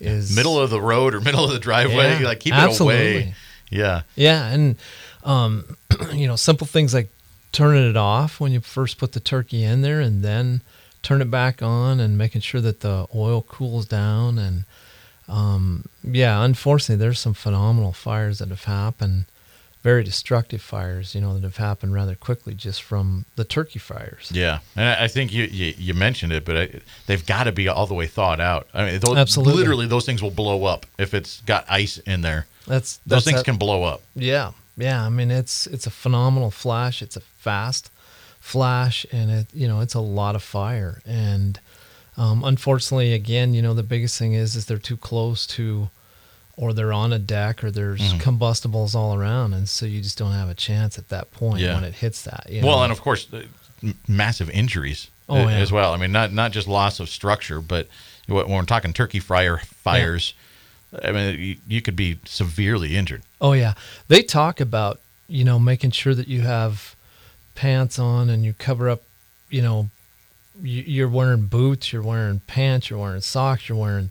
is 0.00 0.34
Middle 0.34 0.58
of 0.58 0.70
the 0.70 0.80
road 0.80 1.14
or 1.14 1.20
middle 1.28 1.44
of 1.44 1.52
the 1.52 1.58
driveway, 1.58 2.18
Yeah, 2.20 2.26
like 2.26 2.40
keep 2.40 2.54
it 2.54 2.58
absolutely. 2.58 3.12
away. 3.14 3.34
Yeah. 3.70 4.02
yeah, 4.16 4.46
and 4.48 4.76
um, 5.24 5.76
you 6.12 6.26
know 6.26 6.36
simple 6.36 6.66
things 6.66 6.92
like 6.92 7.08
turning 7.52 7.88
it 7.88 7.96
off 7.96 8.40
when 8.40 8.52
you 8.52 8.60
first 8.60 8.98
put 8.98 9.12
the 9.12 9.20
turkey 9.20 9.62
in 9.62 9.82
there 9.82 10.00
and 10.00 10.22
then 10.22 10.60
turn 11.02 11.20
it 11.20 11.30
back 11.30 11.62
on 11.62 12.00
and 12.00 12.16
making 12.16 12.40
sure 12.40 12.60
that 12.60 12.80
the 12.80 13.06
oil 13.14 13.42
cools 13.42 13.86
down 13.86 14.38
and 14.38 14.64
um, 15.28 15.84
yeah, 16.04 16.42
unfortunately, 16.44 16.96
there's 17.02 17.20
some 17.20 17.32
phenomenal 17.34 17.92
fires 17.92 18.40
that 18.40 18.48
have 18.48 18.64
happened, 18.64 19.24
very 19.82 20.04
destructive 20.04 20.62
fires, 20.62 21.14
you 21.14 21.20
know, 21.20 21.34
that 21.34 21.42
have 21.42 21.56
happened 21.56 21.92
rather 21.92 22.14
quickly 22.14 22.54
just 22.54 22.82
from 22.82 23.24
the 23.36 23.44
turkey 23.44 23.78
fires. 23.80 24.30
Yeah, 24.32 24.60
and 24.76 24.88
I 24.88 25.08
think 25.08 25.32
you 25.32 25.44
you, 25.44 25.74
you 25.76 25.94
mentioned 25.94 26.32
it, 26.32 26.44
but 26.44 26.56
I, 26.56 26.80
they've 27.06 27.24
got 27.26 27.44
to 27.44 27.52
be 27.52 27.68
all 27.68 27.86
the 27.86 27.94
way 27.94 28.06
thawed 28.06 28.40
out. 28.40 28.68
I 28.72 28.84
mean, 28.90 29.00
those, 29.00 29.16
Absolutely. 29.16 29.54
literally, 29.58 29.86
those 29.86 30.06
things 30.06 30.22
will 30.22 30.30
blow 30.30 30.64
up 30.64 30.86
if 30.98 31.14
it's 31.14 31.40
got 31.42 31.64
ice 31.68 31.98
in 31.98 32.20
there. 32.22 32.46
That's 32.66 32.98
Those 32.98 33.02
that's 33.06 33.24
things 33.24 33.38
that- 33.40 33.44
can 33.44 33.56
blow 33.56 33.82
up. 33.82 34.02
Yeah, 34.14 34.52
yeah. 34.76 35.04
I 35.04 35.08
mean, 35.08 35.30
it's 35.32 35.66
it's 35.66 35.86
a 35.86 35.90
phenomenal 35.90 36.50
flash. 36.52 37.02
It's 37.02 37.16
a 37.16 37.20
fast 37.20 37.90
flash, 38.40 39.04
and 39.12 39.30
it 39.30 39.46
you 39.52 39.66
know 39.68 39.80
it's 39.80 39.94
a 39.94 40.00
lot 40.00 40.34
of 40.36 40.42
fire. 40.42 41.00
And 41.04 41.58
um, 42.16 42.44
unfortunately, 42.44 43.14
again, 43.14 43.52
you 43.54 43.62
know 43.62 43.74
the 43.74 43.82
biggest 43.82 44.18
thing 44.18 44.32
is 44.34 44.54
is 44.54 44.66
they're 44.66 44.78
too 44.78 44.96
close 44.96 45.46
to, 45.48 45.88
or 46.56 46.72
they're 46.72 46.92
on 46.92 47.12
a 47.12 47.18
deck, 47.18 47.64
or 47.64 47.70
there's 47.70 48.00
Mm-hmm. 48.00 48.18
combustibles 48.18 48.94
all 48.94 49.14
around, 49.14 49.54
and 49.54 49.68
so 49.68 49.86
you 49.86 50.00
just 50.02 50.18
don't 50.18 50.32
have 50.32 50.48
a 50.50 50.54
chance 50.54 50.98
at 50.98 51.08
that 51.08 51.30
point 51.32 51.60
Yeah. 51.60 51.74
when 51.74 51.84
it 51.84 51.94
hits 51.94 52.22
that. 52.22 52.46
You 52.50 52.64
Well, 52.64 52.82
and 52.82 52.92
of 52.92 53.00
course, 53.00 53.26
massive 54.06 54.50
injuries 54.50 55.08
Oh, 55.28 55.48
yeah. 55.48 55.56
as 55.56 55.72
well. 55.72 55.92
I 55.94 55.96
mean, 55.96 56.12
not 56.12 56.32
not 56.32 56.52
just 56.52 56.68
loss 56.68 57.00
of 57.00 57.08
structure, 57.08 57.60
but 57.60 57.88
when 58.26 58.48
we're 58.48 58.62
talking 58.64 58.92
turkey 58.92 59.18
fryer 59.18 59.58
fires, 59.82 60.34
I 61.02 61.10
mean, 61.12 61.38
you, 61.40 61.56
you 61.66 61.80
could 61.82 61.96
be 61.96 62.18
severely 62.24 62.96
injured. 62.96 63.22
Oh 63.40 63.52
yeah, 63.52 63.74
they 64.08 64.22
talk 64.22 64.60
about 64.60 65.00
you 65.28 65.44
know 65.44 65.58
making 65.58 65.92
sure 65.92 66.14
that 66.14 66.28
you 66.28 66.42
have 66.42 66.94
pants 67.54 67.98
on 67.98 68.28
and 68.30 68.44
you 68.44 68.52
cover 68.52 68.88
up. 68.90 69.02
You 69.48 69.62
know, 69.62 69.88
you- 70.62 70.82
you're 70.86 71.08
wearing 71.08 71.46
boots, 71.46 71.92
you're 71.92 72.02
wearing 72.02 72.40
pants, 72.46 72.90
you're 72.90 72.98
wearing 72.98 73.20
socks, 73.22 73.68
you're 73.68 73.78
wearing 73.78 74.10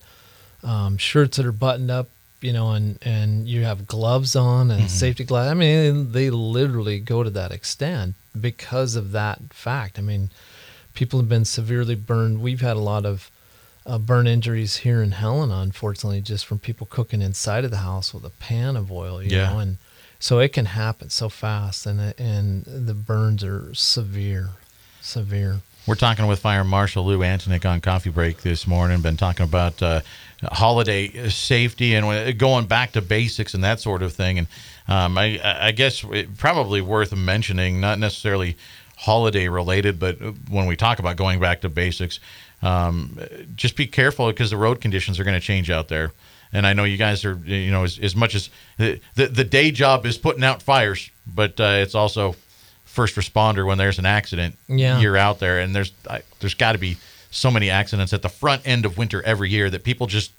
um, 0.63 0.97
shirts 0.97 1.37
that 1.37 1.45
are 1.45 1.51
buttoned 1.51 1.89
up. 1.91 2.09
You 2.41 2.53
know, 2.53 2.71
and 2.71 2.97
and 3.03 3.47
you 3.47 3.63
have 3.63 3.85
gloves 3.87 4.35
on 4.35 4.71
and 4.71 4.89
safety 4.89 5.23
gloves. 5.23 5.51
I 5.51 5.53
mean, 5.53 6.11
they 6.11 6.29
literally 6.31 6.99
go 6.99 7.21
to 7.23 7.29
that 7.29 7.51
extent 7.51 8.15
because 8.39 8.95
of 8.95 9.11
that 9.11 9.53
fact. 9.53 9.99
I 9.99 10.01
mean, 10.01 10.31
people 10.93 11.19
have 11.19 11.29
been 11.29 11.45
severely 11.45 11.95
burned. 11.95 12.41
We've 12.41 12.61
had 12.61 12.77
a 12.77 12.79
lot 12.79 13.05
of 13.05 13.29
uh, 13.85 13.97
burn 13.99 14.25
injuries 14.27 14.77
here 14.77 15.01
in 15.03 15.11
Helena, 15.11 15.59
unfortunately, 15.59 16.21
just 16.21 16.45
from 16.45 16.57
people 16.59 16.87
cooking 16.87 17.21
inside 17.21 17.63
of 17.65 17.71
the 17.71 17.77
house 17.77 18.13
with 18.13 18.25
a 18.25 18.29
pan 18.31 18.75
of 18.75 18.91
oil. 18.91 19.21
You 19.21 19.37
Yeah. 19.37 19.49
know, 19.53 19.59
and 19.59 19.77
so 20.19 20.39
it 20.39 20.53
can 20.53 20.65
happen 20.65 21.09
so 21.11 21.29
fast, 21.29 21.85
and 21.85 21.99
it- 21.99 22.19
and 22.19 22.63
the 22.65 22.93
burns 22.95 23.43
are 23.43 23.73
severe, 23.75 24.49
severe. 25.01 25.61
We're 25.87 25.95
talking 25.95 26.27
with 26.27 26.39
Fire 26.39 26.63
Marshal 26.63 27.03
Lou 27.05 27.19
Antonick 27.19 27.65
on 27.67 27.81
Coffee 27.81 28.11
Break 28.11 28.41
this 28.43 28.67
morning. 28.67 29.01
Been 29.01 29.17
talking 29.17 29.43
about 29.43 29.81
uh, 29.81 30.01
holiday 30.43 31.29
safety 31.29 31.93
and 31.95 32.37
going 32.37 32.65
back 32.65 32.93
to 32.93 33.01
basics 33.01 33.53
and 33.53 33.63
that 33.63 33.79
sort 33.79 34.01
of 34.01 34.13
thing. 34.13 34.39
And 34.39 34.47
um, 34.87 35.17
I, 35.17 35.39
I 35.43 35.71
guess 35.71 36.03
it 36.03 36.37
probably 36.37 36.81
worth 36.81 37.15
mentioning, 37.15 37.79
not 37.79 37.99
necessarily 37.99 38.57
holiday 38.97 39.47
related, 39.47 39.99
but 39.99 40.17
when 40.49 40.65
we 40.65 40.75
talk 40.75 40.99
about 40.99 41.15
going 41.15 41.39
back 41.39 41.61
to 41.61 41.69
basics, 41.69 42.19
um, 42.61 43.17
just 43.55 43.75
be 43.75 43.87
careful 43.87 44.27
because 44.27 44.51
the 44.51 44.57
road 44.57 44.81
conditions 44.81 45.19
are 45.19 45.23
going 45.23 45.39
to 45.39 45.45
change 45.45 45.69
out 45.69 45.87
there. 45.87 46.11
And 46.53 46.67
I 46.67 46.73
know 46.73 46.83
you 46.83 46.97
guys 46.97 47.23
are, 47.23 47.35
you 47.45 47.71
know, 47.71 47.83
as, 47.83 47.97
as 47.99 48.15
much 48.15 48.35
as 48.35 48.49
the, 48.77 48.99
the 49.15 49.27
the 49.27 49.43
day 49.45 49.71
job 49.71 50.05
is 50.05 50.17
putting 50.17 50.43
out 50.43 50.61
fires, 50.61 51.09
but 51.25 51.59
uh, 51.59 51.77
it's 51.79 51.95
also 51.95 52.35
first 52.83 53.15
responder 53.15 53.65
when 53.65 53.77
there's 53.77 53.99
an 53.99 54.05
accident. 54.05 54.57
Yeah. 54.67 54.99
you're 54.99 55.15
out 55.15 55.39
there, 55.39 55.59
and 55.59 55.73
there's 55.73 55.93
I, 56.09 56.23
there's 56.41 56.53
got 56.55 56.73
to 56.73 56.77
be 56.77 56.97
so 57.31 57.49
many 57.49 57.69
accidents 57.69 58.13
at 58.13 58.21
the 58.21 58.29
front 58.29 58.61
end 58.65 58.85
of 58.85 58.97
winter 58.97 59.23
every 59.23 59.49
year 59.49 59.69
that 59.69 59.83
people 59.83 60.05
just 60.05 60.31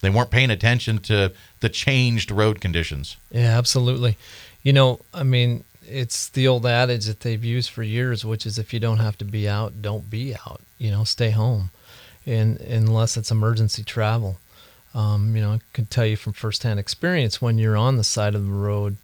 they 0.00 0.10
weren't 0.10 0.30
paying 0.30 0.50
attention 0.50 0.98
to 0.98 1.32
the 1.60 1.68
changed 1.68 2.30
road 2.30 2.60
conditions. 2.60 3.16
Yeah, 3.30 3.58
absolutely. 3.58 4.16
You 4.62 4.72
know, 4.72 5.00
I 5.12 5.22
mean, 5.22 5.64
it's 5.86 6.28
the 6.28 6.46
old 6.46 6.66
adage 6.66 7.06
that 7.06 7.20
they've 7.20 7.44
used 7.44 7.70
for 7.70 7.82
years, 7.82 8.24
which 8.24 8.46
is 8.46 8.58
if 8.58 8.72
you 8.72 8.80
don't 8.80 8.98
have 8.98 9.18
to 9.18 9.24
be 9.24 9.48
out, 9.48 9.82
don't 9.82 10.08
be 10.08 10.34
out. 10.34 10.60
You 10.78 10.90
know, 10.90 11.04
stay 11.04 11.30
home, 11.30 11.70
and 12.26 12.60
unless 12.60 13.16
it's 13.16 13.30
emergency 13.30 13.82
travel. 13.82 14.38
Um, 14.94 15.36
you 15.36 15.42
know, 15.42 15.52
I 15.52 15.60
can 15.74 15.86
tell 15.86 16.06
you 16.06 16.16
from 16.16 16.32
firsthand 16.32 16.80
experience 16.80 17.42
when 17.42 17.58
you're 17.58 17.76
on 17.76 17.98
the 17.98 18.04
side 18.04 18.34
of 18.34 18.44
the 18.46 18.52
road 18.52 18.96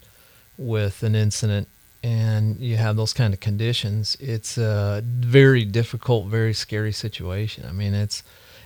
with 0.57 1.03
an 1.03 1.15
incident 1.15 1.67
and 2.05 2.59
you 2.59 2.77
have 2.77 2.95
those 2.95 3.13
kind 3.13 3.33
of 3.33 3.39
conditions, 3.39 4.15
it's 4.19 4.57
a 4.59 5.01
very 5.03 5.65
difficult, 5.65 6.27
very 6.27 6.53
scary 6.53 6.91
situation. 6.91 7.65
I 7.67 7.71
mean, 7.71 7.93
it's 7.95 8.21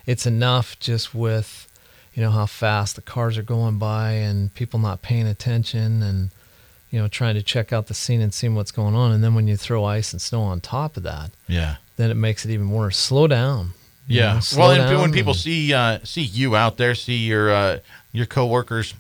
it's 0.06 0.26
enough 0.26 0.78
just 0.80 1.16
with 1.16 1.68
you 2.14 2.22
know 2.22 2.32
how 2.32 2.46
fast 2.48 2.96
the 2.98 3.02
cars 3.02 3.38
are 3.38 3.44
going 3.44 3.78
by 3.78 4.12
and 4.12 4.54
people 4.54 4.78
not 4.80 5.02
paying 5.02 5.26
attention 5.28 6.04
and 6.04 6.32
you 6.92 7.00
know 7.00 7.08
trying 7.08 7.36
to 7.36 7.42
check 7.42 7.72
out 7.72 7.88
the 7.88 7.94
scene 7.94 8.20
and 8.20 8.34
seeing 8.34 8.56
what's 8.56 8.72
going 8.72 8.96
on 8.96 9.12
and 9.14 9.24
then 9.24 9.36
when 9.36 9.48
you 9.48 9.56
throw 9.56 9.86
ice 9.86 10.12
and 10.12 10.22
snow 10.22 10.42
on 10.42 10.60
top 10.60 10.98
of 10.98 11.04
that 11.04 11.30
Yeah, 11.48 11.76
then 11.98 12.10
it 12.12 12.16
makes 12.16 12.44
it 12.46 12.52
even 12.52 12.70
worse 12.72 12.98
slow 12.98 13.28
down 13.28 13.72
yeah. 14.08 14.34
know, 14.34 14.40
slow 14.40 14.68
well, 14.70 14.72
and 14.72 14.90
down 14.90 15.02
when 15.02 15.12
people 15.14 15.34
and- 15.34 15.40
see 15.40 15.72
uh, 15.74 16.00
see 16.04 16.24
you 16.24 16.56
out 16.56 16.78
there, 16.78 16.96
see 16.96 17.18
your 17.18 17.54
uh, 17.54 17.80
your 18.12 18.26
coworkers. 18.26 18.96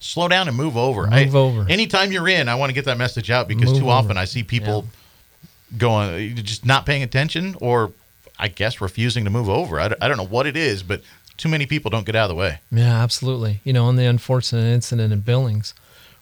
Slow 0.00 0.28
down 0.28 0.48
and 0.48 0.56
move 0.56 0.76
over. 0.76 1.02
Move 1.06 1.34
I- 1.34 1.38
over. 1.38 1.66
Anytime 1.68 2.12
you're 2.12 2.28
in, 2.28 2.48
I 2.48 2.54
want 2.56 2.70
to 2.70 2.74
get 2.74 2.84
that 2.86 2.98
message 2.98 3.30
out 3.30 3.48
because 3.48 3.70
Move 3.72 3.80
too 3.80 3.88
often. 3.88 4.16
I 4.18 4.24
see 4.26 4.42
people 4.42 4.86
going 5.76 6.36
just 6.36 6.64
not 6.64 6.86
paying 6.86 7.02
attention 7.02 7.56
or 7.60 7.92
I 8.38 8.48
guess 8.48 8.80
refusing 8.80 9.24
to 9.24 9.30
move 9.30 9.48
over. 9.48 9.80
I, 9.80 9.88
don't- 9.88 10.02
I 10.02 10.08
don't 10.08 10.16
know 10.16 10.26
what 10.26 10.46
it 10.46 10.56
is, 10.56 10.82
but 10.82 11.02
too 11.36 11.48
many 11.48 11.66
people 11.66 11.90
don't 11.90 12.04
get 12.06 12.14
out 12.14 12.24
of 12.24 12.28
the 12.30 12.34
way. 12.40 12.60
Yeah, 12.70 13.02
absolutely. 13.02 13.60
You 13.64 13.72
know, 13.72 13.86
on 13.86 13.96
the 13.96 14.04
unfortunate 14.04 14.66
incident 14.72 15.12
in 15.12 15.20
Billings 15.20 15.74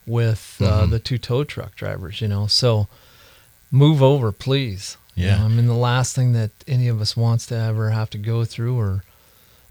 with 0.06 0.56
uh, 0.61 0.85
Mhm. 0.87 0.90
the 0.90 0.98
two 0.98 1.18
tow 1.18 1.44
truck 1.44 1.74
drivers, 1.74 2.20
you 2.20 2.28
know. 2.28 2.46
So 2.46 2.87
move 3.70 4.02
over, 4.02 4.32
please. 4.32 4.96
You 5.14 5.26
Yeah. 5.26 5.38
know, 5.38 5.44
I 5.44 5.48
mean, 5.48 5.66
the 5.66 5.74
last 5.74 6.14
thing 6.14 6.32
that 6.32 6.50
any 6.66 6.88
of 6.88 7.00
us 7.00 7.16
wants 7.16 7.46
to 7.46 7.54
ever 7.56 7.90
have 7.90 8.08
to 8.11 8.18
go 8.18 8.44
through 8.44 8.78
or 8.78 9.04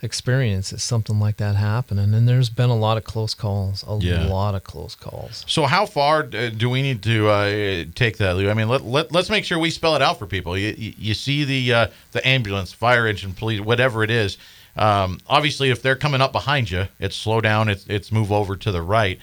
experience 0.04 0.74
is 0.74 0.82
something 0.84 1.20
like 1.20 1.38
that 1.38 1.56
happening. 1.56 2.14
And 2.14 2.28
there's 2.28 2.50
been 2.50 2.70
a 2.70 2.76
lot 2.78 2.98
of 2.98 3.04
close 3.04 3.34
calls, 3.34 3.84
a 3.88 3.98
Yeah. 4.02 4.26
lot 4.26 4.56
of 4.56 4.64
close 4.64 4.96
calls. 4.96 5.44
So 5.48 5.66
how 5.66 5.86
far 5.86 6.22
uh, 6.24 6.50
do 6.50 6.70
we 6.70 6.82
need 6.82 7.04
to 7.04 7.28
uh, 7.30 7.86
take 7.96 8.18
that, 8.18 8.36
Lou? 8.36 8.50
I 8.50 8.54
mean, 8.54 8.68
let, 8.68 8.84
let 8.84 9.12
let's 9.12 9.30
make 9.30 9.46
sure 9.46 9.60
we 9.60 9.70
spell 9.70 9.96
it 9.96 10.02
out 10.02 10.18
for 10.20 10.26
people. 10.28 10.58
You 10.58 10.74
you, 10.78 11.14
see 11.14 11.44
the 11.44 11.74
uh, 11.74 11.88
the 12.12 12.28
ambulance, 12.28 12.74
fire 12.74 13.08
engine, 13.08 13.34
police, 13.34 13.62
whatever 13.62 14.04
it 14.04 14.10
is. 14.12 14.38
Um, 14.78 15.20
obviously, 15.28 15.70
if 15.70 15.82
they're 15.82 15.98
coming 15.98 16.22
up 16.22 16.32
behind 16.32 16.72
you, 16.72 16.88
it's 17.00 17.16
slow 17.16 17.42
down. 17.42 17.68
It's 17.70 17.86
it's 17.88 18.12
move 18.12 18.32
over 18.32 18.56
to 18.56 18.72
the 18.72 18.82
right. 18.82 19.20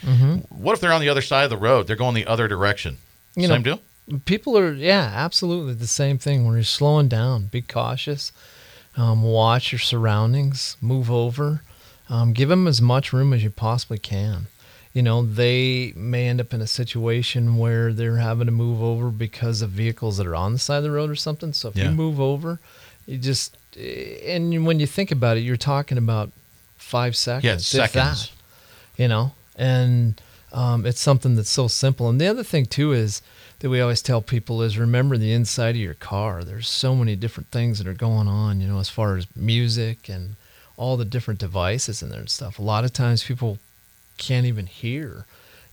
What 0.50 0.74
if 0.74 0.80
they're 0.80 0.92
on 0.92 1.00
the 1.00 1.08
other 1.08 1.22
side 1.22 1.44
of 1.44 1.50
the 1.50 1.56
road? 1.56 1.86
They're 1.86 1.96
going 1.96 2.14
the 2.14 2.26
other 2.26 2.48
direction. 2.48 2.98
You 3.34 3.48
know, 3.48 3.54
Same 3.54 3.62
deal. 3.62 3.80
people 4.26 4.56
are 4.58 4.72
yeah 4.72 5.10
absolutely 5.14 5.74
the 5.74 5.86
same 5.86 6.18
thing 6.18 6.44
when 6.46 6.54
you're 6.54 6.62
slowing 6.64 7.08
down 7.08 7.46
be 7.46 7.60
cautious 7.62 8.32
um, 8.98 9.22
watch 9.22 9.72
your 9.72 9.78
surroundings 9.78 10.76
move 10.80 11.10
over 11.10 11.62
um, 12.10 12.32
give 12.32 12.48
them 12.50 12.66
as 12.66 12.82
much 12.82 13.12
room 13.12 13.32
as 13.32 13.42
you 13.44 13.50
possibly 13.50 13.98
can 13.98 14.46
you 14.92 15.02
know 15.02 15.22
they 15.22 15.92
may 15.96 16.26
end 16.28 16.40
up 16.40 16.52
in 16.52 16.60
a 16.60 16.66
situation 16.66 17.56
where 17.56 17.92
they're 17.92 18.16
having 18.16 18.46
to 18.46 18.52
move 18.52 18.82
over 18.82 19.10
because 19.10 19.62
of 19.62 19.70
vehicles 19.70 20.16
that 20.18 20.26
are 20.26 20.34
on 20.36 20.52
the 20.52 20.58
side 20.58 20.78
of 20.78 20.82
the 20.82 20.90
road 20.90 21.08
or 21.10 21.14
something 21.16 21.52
so 21.52 21.68
if 21.68 21.76
Yeah. 21.76 21.84
you 21.84 21.90
move 21.94 22.20
over 22.20 22.58
you 23.06 23.16
just 23.18 23.56
and 23.76 24.66
when 24.66 24.80
you 24.80 24.86
think 24.86 25.12
about 25.12 25.36
it, 25.36 25.40
you're 25.40 25.56
talking 25.56 25.98
about 25.98 26.32
five 26.76 27.14
seconds. 27.14 27.72
Yeah, 27.72 27.86
seconds. 27.86 28.32
that, 28.96 29.02
you 29.02 29.06
know, 29.06 29.32
and 29.54 30.20
um, 30.52 30.84
it's 30.84 31.00
something 31.00 31.36
that's 31.36 31.50
so 31.50 31.68
simple. 31.68 32.08
And 32.08 32.20
the 32.20 32.26
other 32.26 32.42
thing 32.42 32.66
too 32.66 32.92
is 32.92 33.22
that 33.60 33.70
we 33.70 33.80
always 33.80 34.02
tell 34.02 34.20
people 34.22 34.62
is 34.62 34.78
remember 34.78 35.16
the 35.18 35.32
inside 35.32 35.70
of 35.70 35.76
your 35.80 35.94
car. 35.94 36.44
There's 36.44 36.68
so 36.68 36.94
many 36.94 37.16
different 37.16 37.48
things 37.48 37.78
that 37.78 37.86
are 37.88 37.94
going 37.94 38.28
on, 38.28 38.60
you 38.60 38.68
know, 38.68 38.78
as 38.78 38.88
far 38.88 39.16
as 39.16 39.26
music 39.36 40.08
and 40.08 40.36
all 40.76 40.96
the 40.96 41.04
different 41.04 41.40
devices 41.40 42.02
in 42.02 42.10
there 42.10 42.20
and 42.20 42.30
stuff. 42.30 42.58
A 42.58 42.62
lot 42.62 42.84
of 42.84 42.92
times 42.92 43.24
people 43.24 43.58
can't 44.16 44.46
even 44.46 44.66
hear, 44.66 45.24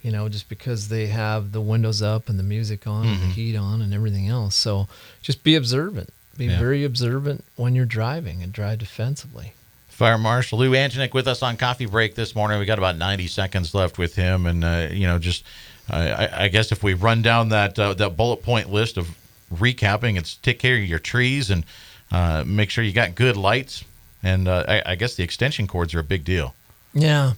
you 0.02 0.12
know, 0.12 0.28
just 0.30 0.50
because 0.50 0.88
they 0.88 1.08
have 1.08 1.52
the 1.52 1.62
windows 1.62 2.02
up 2.02 2.28
and 2.28 2.40
the 2.40 2.44
music 2.44 2.88
on 2.88 3.06
and 3.06 3.22
the 3.22 3.28
heat 3.28 3.56
on 3.56 3.82
and 3.82 3.94
everything 3.94 4.28
else. 4.28 4.56
So 4.56 4.88
just 5.22 5.44
be 5.44 5.56
observant. 5.56 6.10
Be 6.38 6.46
Yeah. 6.48 6.60
very 6.60 6.84
observant 6.84 7.46
when 7.56 7.76
you're 7.76 7.86
driving 7.86 8.42
and 8.42 8.52
drive 8.52 8.80
defensively. 8.80 9.54
Fire 9.88 10.18
Marshal 10.18 10.58
Lou 10.60 10.72
Antonick 10.72 11.14
with 11.14 11.28
us 11.28 11.42
on 11.42 11.56
Coffee 11.56 11.86
Break 11.86 12.16
this 12.16 12.36
morning. 12.36 12.60
We 12.60 12.66
got 12.66 12.78
about 12.80 12.98
90 12.98 13.28
seconds 13.28 13.74
left 13.74 13.98
with 13.98 14.16
him, 14.16 14.46
and 14.46 14.64
uh, 14.66 14.88
you 14.92 15.08
know, 15.08 15.18
just 15.20 15.46
I 15.90 16.46
I, 16.46 16.48
guess 16.48 16.72
if 16.72 16.84
we 16.84 16.94
run 16.94 17.22
down 17.22 17.50
that 17.50 17.78
uh, 17.78 17.94
that 17.96 18.18
bullet 18.18 18.44
point 18.44 18.72
list 18.72 18.98
of 18.98 19.16
recapping, 19.54 20.18
it's 20.18 20.36
take 20.36 20.60
care 20.60 20.78
of 20.78 20.86
your 20.86 21.00
trees 21.00 21.50
and 21.50 21.64
uh, 22.12 22.44
make 22.46 22.70
sure 22.70 22.84
you 22.84 22.94
got 22.94 23.16
good 23.16 23.38
lights, 23.38 23.84
and 24.24 24.48
uh, 24.48 24.66
I, 24.68 24.82
I 24.86 24.96
guess 24.96 25.16
the 25.16 25.24
extension 25.24 25.68
cords 25.68 25.94
are 25.94 26.00
a 26.00 26.04
big 26.04 26.24
deal. 26.24 26.56
Yeah. 26.94 27.34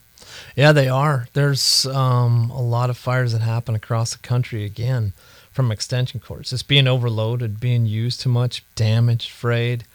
Yeah, 0.56 0.72
they 0.72 0.90
are. 0.90 1.28
There's 1.34 1.86
um, 1.86 2.50
a 2.52 2.62
lot 2.62 2.90
of 2.90 2.98
fires 2.98 3.34
that 3.34 3.42
happen 3.42 3.76
across 3.76 4.14
the 4.14 4.20
country 4.20 4.64
again 4.66 5.14
from 5.52 5.72
extension 5.72 6.20
cords. 6.20 6.52
Just 6.52 6.68
being 6.68 6.88
overloaded, 6.88 7.60
being 7.60 7.86
used 7.86 8.22
too 8.22 8.30
much, 8.30 8.64
damaged, 8.76 9.32
frayed. 9.32 9.86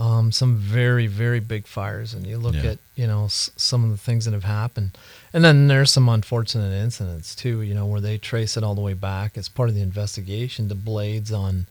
Um, 0.00 0.32
some 0.32 0.56
very, 0.56 1.06
very 1.06 1.40
big 1.40 1.66
fires. 1.66 2.14
And 2.14 2.26
you 2.26 2.38
look 2.38 2.54
Yeah. 2.54 2.70
at, 2.70 2.78
you 2.96 3.06
know, 3.06 3.26
s- 3.26 3.50
some 3.56 3.84
of 3.84 3.90
the 3.90 3.98
things 3.98 4.24
that 4.24 4.32
have 4.32 4.44
happened. 4.44 4.96
And 5.34 5.44
then 5.44 5.68
there's 5.68 5.92
some 5.92 6.08
unfortunate 6.08 6.72
incidents 6.72 7.34
too, 7.34 7.60
you 7.60 7.74
know, 7.74 7.84
where 7.84 8.00
they 8.00 8.16
trace 8.16 8.56
it 8.56 8.64
all 8.64 8.74
the 8.74 8.80
way 8.80 8.94
back 8.94 9.36
as 9.36 9.50
part 9.50 9.68
of 9.68 9.74
the 9.74 9.82
investigation 9.82 10.70
to 10.70 10.74
blades 10.74 11.30
on, 11.30 11.66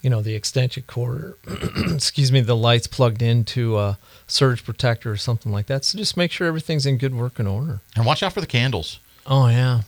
you 0.00 0.08
know, 0.08 0.22
the 0.22 0.34
extension 0.34 0.84
cord, 0.86 1.34
excuse 1.92 2.32
me, 2.32 2.40
the 2.40 2.56
lights 2.56 2.86
plugged 2.86 3.20
into 3.20 3.78
a 3.78 3.98
surge 4.26 4.64
protector 4.64 5.10
or 5.12 5.18
something 5.18 5.52
like 5.52 5.66
that. 5.66 5.84
So 5.84 5.98
just 5.98 6.16
make 6.16 6.32
sure 6.32 6.46
everything's 6.46 6.86
in 6.86 6.96
good 6.96 7.14
working 7.14 7.46
order. 7.46 7.80
And 7.94 8.06
watch 8.06 8.22
out 8.22 8.32
for 8.32 8.40
the 8.40 8.46
candles. 8.46 8.98
Oh 9.26 9.48
yeah, 9.48 9.82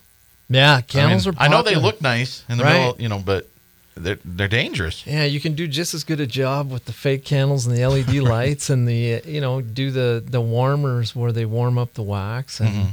yeah. 0.50 0.82
Candles 0.82 1.26
I, 1.26 1.30
mean, 1.30 1.38
are. 1.38 1.42
I 1.42 1.48
know 1.48 1.62
they 1.62 1.76
look 1.76 2.02
nice 2.02 2.44
in 2.50 2.58
the 2.58 2.64
Right. 2.64 2.78
middle, 2.80 2.96
you 3.00 3.08
know, 3.08 3.18
but 3.18 3.48
they're 3.94 4.18
they're 4.24 4.48
dangerous. 4.48 5.06
Yeah, 5.06 5.24
you 5.24 5.40
can 5.40 5.54
do 5.54 5.66
just 5.68 5.92
as 5.94 6.04
good 6.04 6.20
a 6.20 6.26
job 6.26 6.70
with 6.70 6.84
the 6.86 6.92
fake 6.92 7.24
candles 7.24 7.66
and 7.66 7.76
the 7.76 7.86
LED 7.86 8.14
lights 8.36 8.70
and 8.70 8.88
the 8.88 9.22
you 9.24 9.40
know 9.40 9.60
do 9.60 9.90
the 9.90 10.22
the 10.26 10.40
warmers 10.40 11.14
where 11.14 11.32
they 11.32 11.44
warm 11.44 11.78
up 11.78 11.94
the 11.94 12.02
wax 12.02 12.60
and 12.60 12.68
Mm-hmm. 12.70 12.88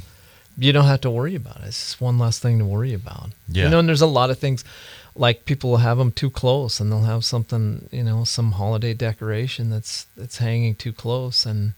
you 0.63 0.73
don't 0.73 0.85
have 0.85 1.01
to 1.01 1.09
worry 1.09 1.35
about 1.35 1.57
it. 1.61 1.67
It's 1.67 1.83
just 1.83 2.01
one 2.01 2.19
less 2.19 2.37
thing 2.39 2.59
to 2.59 2.65
worry 2.65 2.93
about. 2.93 3.29
Yeah. 3.47 3.63
You 3.65 3.69
know, 3.69 3.79
and 3.79 3.87
there's 3.87 4.01
a 4.01 4.07
lot 4.07 4.29
of 4.29 4.37
things 4.39 4.63
like 5.15 5.45
people 5.45 5.69
will 5.71 5.77
have 5.77 5.97
them 5.97 6.11
too 6.11 6.29
close 6.29 6.79
and 6.79 6.91
they'll 6.91 7.01
have 7.03 7.23
something 7.25 7.87
you 7.91 8.03
know 8.03 8.23
some 8.25 8.53
holiday 8.53 8.93
decoration 8.93 9.69
that's 9.69 10.05
that's 10.17 10.37
hanging 10.37 10.75
too 10.75 10.91
close 10.93 11.45
and 11.45 11.73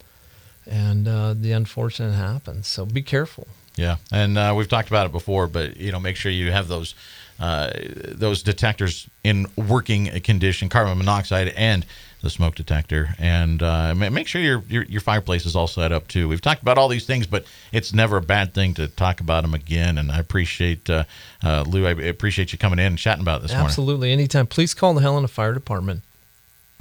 and 0.65 1.07
uh, 1.07 1.33
the 1.33 1.51
unfortunate 1.51 2.13
happens. 2.13 2.67
So 2.67 2.85
be 2.85 3.01
careful. 3.01 3.47
Yeah, 3.75 3.97
and 4.11 4.37
uh, 4.37 4.53
we've 4.55 4.67
talked 4.67 4.89
about 4.89 5.05
it 5.05 5.11
before, 5.11 5.47
but 5.47 5.77
you 5.77 5.91
know, 5.91 5.99
make 5.99 6.15
sure 6.17 6.31
you 6.31 6.51
have 6.51 6.67
those 6.67 6.93
uh, 7.41 7.71
those 8.07 8.43
detectors 8.43 9.09
in 9.23 9.47
working 9.57 10.05
condition, 10.21 10.69
carbon 10.69 10.97
monoxide 10.97 11.49
and 11.49 11.85
the 12.21 12.29
smoke 12.29 12.53
detector, 12.53 13.15
and 13.17 13.63
uh, 13.63 13.95
make 13.95 14.27
sure 14.27 14.39
your, 14.39 14.63
your 14.69 14.83
your 14.83 15.01
fireplace 15.01 15.47
is 15.47 15.55
all 15.55 15.65
set 15.65 15.91
up 15.91 16.07
too. 16.07 16.27
We've 16.27 16.39
talked 16.39 16.61
about 16.61 16.77
all 16.77 16.87
these 16.87 17.07
things, 17.07 17.25
but 17.25 17.45
it's 17.71 17.93
never 17.93 18.17
a 18.17 18.21
bad 18.21 18.53
thing 18.53 18.75
to 18.75 18.87
talk 18.87 19.21
about 19.21 19.41
them 19.41 19.55
again. 19.55 19.97
And 19.97 20.11
I 20.11 20.19
appreciate 20.19 20.87
uh, 20.87 21.05
uh, 21.43 21.63
Lou. 21.67 21.87
I 21.87 21.91
appreciate 21.91 22.53
you 22.53 22.59
coming 22.59 22.77
in 22.77 22.85
and 22.85 22.97
chatting 22.97 23.23
about 23.23 23.41
this 23.41 23.51
morning. 23.51 23.65
Absolutely. 23.65 24.11
Anytime. 24.11 24.45
Please 24.45 24.75
call 24.75 24.93
the 24.93 25.01
Helena 25.01 25.27
Fire 25.27 25.53
Department 25.53 26.03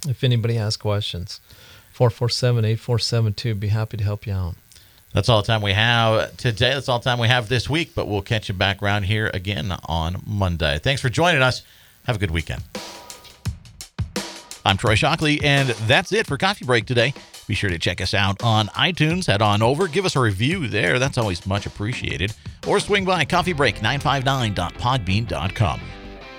if 0.07 0.23
anybody 0.23 0.55
has 0.55 0.77
questions. 0.77 1.41
447 1.93 2.67
8472. 2.67 3.55
Be 3.55 3.69
happy 3.69 3.97
to 3.97 4.05
help 4.05 4.27
you 4.27 4.35
out. 4.35 4.57
That's 5.13 5.29
all 5.29 5.43
the 5.43 5.47
time 5.47 5.63
we 5.63 5.73
have 5.73 6.37
today. 6.37 6.75
That's 6.75 6.89
all 6.89 7.01
the 7.01 7.05
time 7.05 7.19
we 7.19 7.29
have 7.29 7.49
this 7.49 7.69
week, 7.69 7.93
but 7.95 8.07
we'll 8.07 8.23
catch 8.23 8.49
you 8.49 8.55
back 8.55 8.83
around 8.83 9.05
here 9.05 9.31
again 9.35 9.75
on 9.87 10.23
Monday. 10.27 10.79
Thanks 10.79 11.03
for 11.03 11.09
joining 11.09 11.43
us. 11.43 11.63
Have 12.05 12.17
a 12.17 12.19
good 12.19 12.31
weekend. 12.31 12.63
I'm 14.65 14.77
Troy 14.77 14.95
Shockley, 14.95 15.41
and 15.43 15.71
that's 15.71 16.13
it 16.13 16.27
for 16.27 16.37
Coffee 16.37 16.65
Break 16.65 16.87
today. 16.87 17.13
Be 17.49 17.55
sure 17.55 17.71
to 17.71 17.79
check 17.79 18.01
us 18.01 18.15
out 18.15 18.41
on 18.45 18.69
iTunes. 18.69 19.27
Head 19.27 19.43
on 19.43 19.63
over, 19.63 19.89
give 19.89 20.05
us 20.05 20.15
a 20.15 20.21
review 20.21 20.69
there. 20.69 21.01
That's 21.01 21.19
always 21.19 21.45
much 21.47 21.67
appreciated. 21.67 22.33
Or 22.69 22.79
swing 22.79 23.05
by 23.05 23.25
coffeebreak959.podbean.com. 23.25 25.81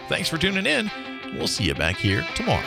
Thanks 0.08 0.30
for 0.30 0.38
tuning 0.38 0.66
in. 0.66 0.90
We'll 1.34 1.48
see 1.48 1.66
you 1.66 1.76
back 1.76 1.98
here 1.98 2.26
tomorrow. 2.36 2.64